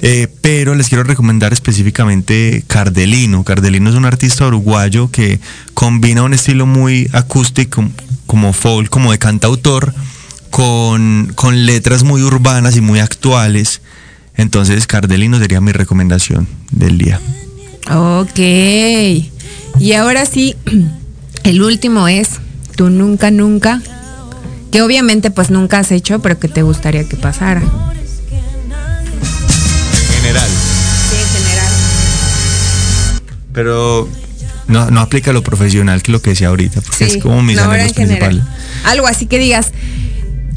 [0.00, 3.44] Eh, pero les quiero recomendar específicamente Cardelino.
[3.44, 5.38] Cardelino es un artista uruguayo que
[5.74, 7.84] combina un estilo muy acústico,
[8.32, 9.92] como folk, como de cantautor,
[10.48, 13.82] con, con letras muy urbanas y muy actuales.
[14.38, 17.20] Entonces Cardelino sería mi recomendación del día.
[17.90, 18.38] Ok.
[18.38, 20.56] Y ahora sí,
[21.44, 22.40] el último es
[22.74, 23.82] tú nunca, nunca,
[24.70, 27.60] que obviamente pues nunca has hecho, pero que te gustaría que pasara.
[27.60, 27.68] En
[30.22, 30.48] general.
[31.10, 31.72] Sí, en general.
[33.52, 34.08] Pero
[34.72, 37.58] no, no aplica lo profesional que lo que decía ahorita, porque Sí, es como mis
[37.58, 38.42] anhelos principales.
[38.84, 39.72] Algo así que digas,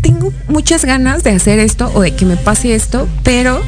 [0.01, 3.63] tengo muchas ganas de hacer esto o de que me pase esto, pero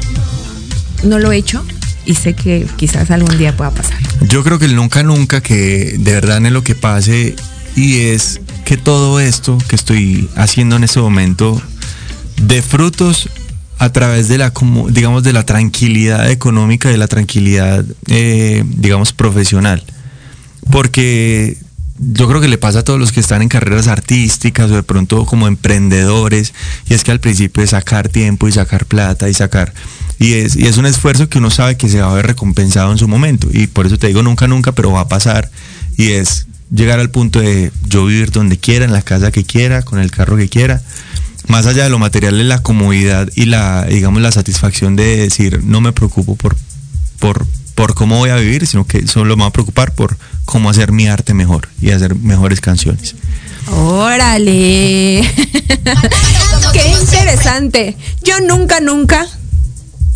[1.04, 1.64] no lo he hecho
[2.04, 3.98] y sé que quizás algún día pueda pasar.
[4.28, 7.36] Yo creo que el nunca nunca que de verdad en lo que pase
[7.76, 11.60] y es que todo esto que estoy haciendo en este momento
[12.42, 13.28] de frutos
[13.78, 18.64] a través de la, como, digamos, de la tranquilidad económica y de la tranquilidad, eh,
[18.66, 19.82] digamos, profesional.
[20.70, 21.56] Porque
[21.98, 24.82] yo creo que le pasa a todos los que están en carreras artísticas o de
[24.82, 26.54] pronto como emprendedores,
[26.88, 29.72] y es que al principio es sacar tiempo y sacar plata y sacar,
[30.18, 32.92] y es, y es un esfuerzo que uno sabe que se va a ver recompensado
[32.92, 35.50] en su momento, y por eso te digo nunca, nunca, pero va a pasar,
[35.96, 39.82] y es llegar al punto de yo vivir donde quiera, en la casa que quiera,
[39.82, 40.82] con el carro que quiera,
[41.48, 45.64] más allá de lo material, es la comodidad y la, digamos, la satisfacción de decir,
[45.64, 46.56] no me preocupo por,
[47.18, 47.46] por,
[47.78, 50.90] por cómo voy a vivir, sino que solo me voy a preocupar por cómo hacer
[50.90, 53.14] mi arte mejor y hacer mejores canciones.
[53.70, 55.22] Órale.
[56.72, 57.96] Qué interesante.
[58.24, 59.24] Yo nunca, nunca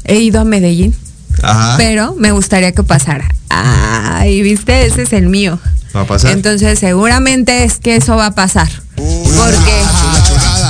[0.03, 0.93] he ido a Medellín,
[1.41, 1.77] Ajá.
[1.77, 3.33] pero me gustaría que pasara.
[3.49, 5.61] Ay, viste, ese es el mío.
[5.95, 6.33] ¿Va a pasar?
[6.33, 8.69] Entonces seguramente es que eso va a pasar.
[8.97, 9.83] Porque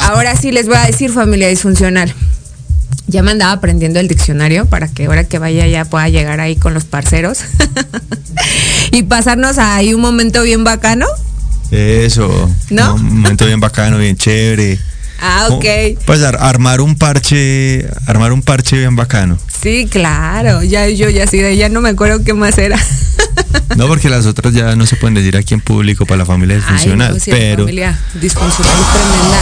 [0.03, 2.14] ahora sí les voy a decir familia disfuncional.
[3.09, 6.57] Ya me andaba aprendiendo el diccionario para que ahora que vaya ya pueda llegar ahí
[6.57, 7.40] con los parceros
[8.92, 11.07] y pasarnos ahí un momento bien bacano.
[11.70, 12.50] Eso.
[12.70, 12.94] ¿No?
[12.94, 14.78] Un momento bien bacano, bien chévere.
[15.20, 15.64] Ah, ok.
[16.05, 19.38] Pues ar- armar un parche, armar un parche bien bacano.
[19.62, 20.62] Sí, claro.
[20.62, 22.78] Ya yo ya sí ya no me acuerdo qué más era.
[23.76, 26.57] No porque las otras ya no se pueden decir aquí en público para la familia
[26.57, 29.40] disfuncional, Ay, no, sí, la pero familia disfuncional tremenda.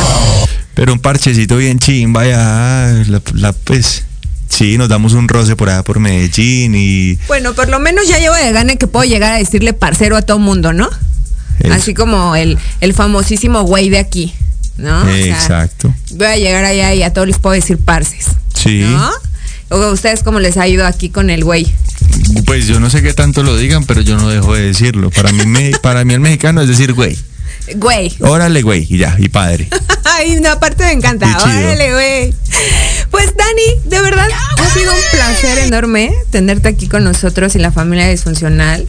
[0.75, 4.05] Pero un parchecito bien chimba ya, la, la, pues
[4.49, 8.19] sí, nos damos un roce por allá por Medellín y Bueno, por lo menos ya
[8.19, 10.89] llevo de gane que puedo llegar a decirle parcero a todo mundo, ¿no?
[11.71, 14.33] Así como el, el famosísimo güey de aquí,
[14.79, 15.03] ¿no?
[15.03, 15.95] O sea, Exacto.
[16.13, 18.81] voy a llegar allá y a todos les puedo decir parces, Sí.
[18.81, 19.11] ¿no?
[19.69, 21.71] O a ustedes cómo les ha ido aquí con el güey.
[22.47, 25.11] Pues yo no sé qué tanto lo digan, pero yo no dejo de decirlo.
[25.11, 27.17] Para mí, me, para mí el mexicano es decir, güey,
[27.77, 28.15] Güey.
[28.21, 29.69] órale, güey, y ya, y padre.
[30.05, 31.37] Ay, una parte me encanta.
[31.43, 32.35] Órale, güey.
[33.11, 37.73] Pues Dani, de verdad ha sido un placer enorme tenerte aquí con nosotros y la
[37.73, 38.87] familia disfuncional.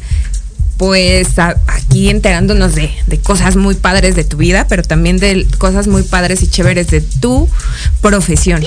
[0.77, 5.45] Pues a- aquí enterándonos de, de cosas muy padres de tu vida, pero también de
[5.59, 7.47] cosas muy padres y chéveres de tu
[8.01, 8.63] profesión.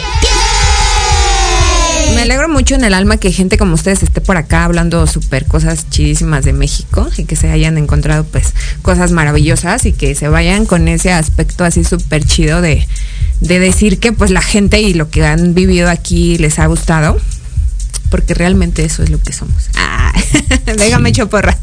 [2.13, 5.47] Me alegro mucho en el alma que gente como ustedes esté por acá hablando súper
[5.47, 10.29] cosas chidísimas de México y que se hayan encontrado pues cosas maravillosas y que se
[10.29, 12.87] vayan con ese aspecto así súper chido de,
[13.41, 17.19] de decir que pues la gente y lo que han vivido aquí les ha gustado.
[18.11, 19.71] Porque realmente eso es lo que somos.
[19.75, 20.13] Ah,
[20.67, 21.57] déjame echar porra.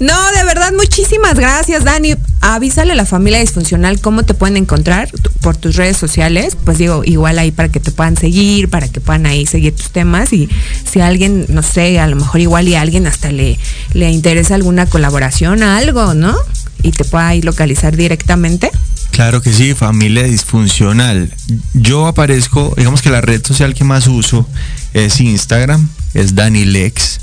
[0.00, 2.14] No, de verdad, muchísimas gracias, Dani.
[2.40, 5.10] Avísale a la familia disfuncional cómo te pueden encontrar
[5.42, 6.56] por tus redes sociales.
[6.64, 9.90] Pues digo, igual ahí para que te puedan seguir, para que puedan ahí seguir tus
[9.90, 10.32] temas.
[10.32, 10.48] Y
[10.90, 13.58] si alguien, no sé, a lo mejor igual y a alguien hasta le,
[13.92, 16.34] le interesa alguna colaboración, algo, ¿no?
[16.82, 18.70] Y te pueda ahí localizar directamente.
[19.10, 21.30] Claro que sí, familia disfuncional.
[21.74, 24.48] Yo aparezco, digamos que la red social que más uso
[24.94, 27.20] es Instagram, es Dani Lex.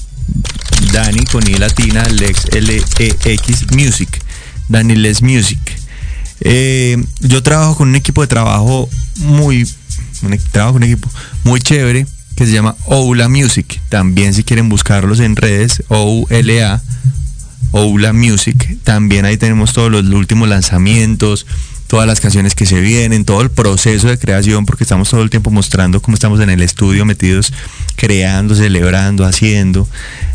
[0.91, 4.21] Dani con I latina, Lex L-E-X Music.
[4.69, 5.59] Dani Lex Music.
[6.41, 9.67] Eh, yo trabajo con un equipo de trabajo muy,
[10.51, 11.09] trabajo con un equipo
[11.43, 12.05] muy chévere
[12.36, 13.82] que se llama Oula Music.
[13.89, 16.82] También si quieren buscarlos en redes, O-U-L-A.
[17.71, 18.78] Oula Music.
[18.84, 21.45] También ahí tenemos todos los últimos lanzamientos,
[21.88, 25.29] todas las canciones que se vienen, todo el proceso de creación, porque estamos todo el
[25.29, 27.53] tiempo mostrando cómo estamos en el estudio metidos,
[27.95, 29.88] creando, celebrando, haciendo.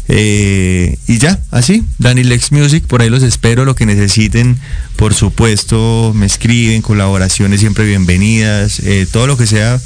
[0.09, 4.59] Eh, y ya, así, Dani Lex Music, por ahí los espero, lo que necesiten,
[4.96, 9.78] por supuesto, me escriben, colaboraciones siempre bienvenidas, eh, todo lo que sea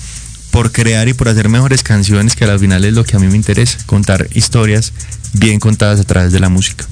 [0.52, 3.26] por crear y por hacer mejores canciones, que al final es lo que a mí
[3.26, 4.92] me interesa, contar historias
[5.34, 6.86] bien contadas a través de la música.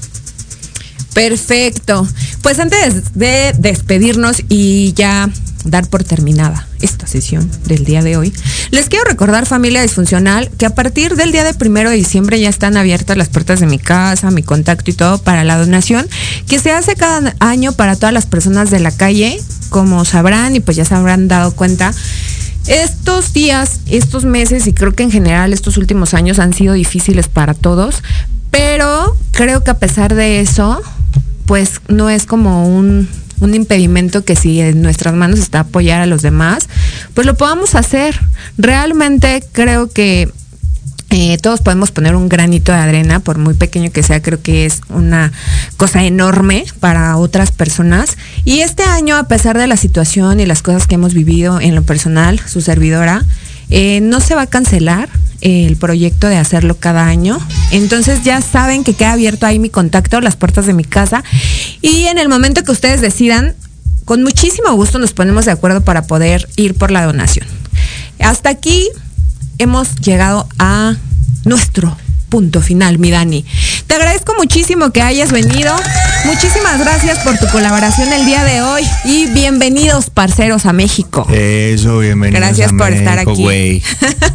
[1.15, 2.05] Perfecto.
[2.41, 5.29] Pues antes de despedirnos y ya
[5.63, 8.33] dar por terminada esta sesión del día de hoy,
[8.71, 12.49] les quiero recordar familia disfuncional que a partir del día de primero de diciembre ya
[12.49, 16.05] están abiertas las puertas de mi casa, mi contacto y todo para la donación
[16.49, 19.39] que se hace cada año para todas las personas de la calle,
[19.69, 21.93] como sabrán y pues ya se habrán dado cuenta.
[22.67, 27.29] Estos días, estos meses y creo que en general estos últimos años han sido difíciles
[27.29, 28.03] para todos,
[28.51, 30.81] pero creo que a pesar de eso,
[31.45, 33.07] pues no es como un,
[33.39, 36.67] un impedimento que si en nuestras manos está apoyar a los demás,
[37.13, 38.19] pues lo podamos hacer.
[38.57, 40.29] Realmente creo que
[41.11, 44.65] eh, todos podemos poner un granito de arena, por muy pequeño que sea, creo que
[44.65, 45.31] es una
[45.77, 48.17] cosa enorme para otras personas.
[48.43, 51.75] Y este año, a pesar de la situación y las cosas que hemos vivido en
[51.75, 53.23] lo personal, su servidora,
[53.69, 55.09] eh, no se va a cancelar
[55.41, 57.39] el proyecto de hacerlo cada año.
[57.71, 61.23] Entonces ya saben que queda abierto ahí mi contacto, las puertas de mi casa.
[61.81, 63.55] Y en el momento que ustedes decidan,
[64.05, 67.47] con muchísimo gusto nos ponemos de acuerdo para poder ir por la donación.
[68.19, 68.89] hasta aquí
[69.57, 70.95] hemos llegado a
[71.43, 71.95] nuestro
[72.29, 73.45] punto final, mi Dani.
[73.87, 75.75] Te agradezco muchísimo que hayas venido.
[76.25, 81.27] Muchísimas gracias por tu colaboración el día de hoy y bienvenidos, parceros, a México.
[81.31, 82.39] Eso, bienvenido.
[82.39, 83.41] Gracias por estar aquí.
[83.41, 83.83] Güey.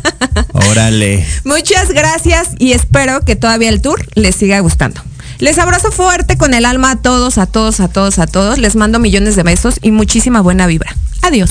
[0.52, 1.26] Órale.
[1.44, 5.02] Muchas gracias y espero que todavía el tour les siga gustando.
[5.38, 8.58] Les abrazo fuerte con el alma a todos, a todos, a todos, a todos.
[8.58, 10.94] Les mando millones de besos y muchísima buena vibra.
[11.22, 11.50] Adiós.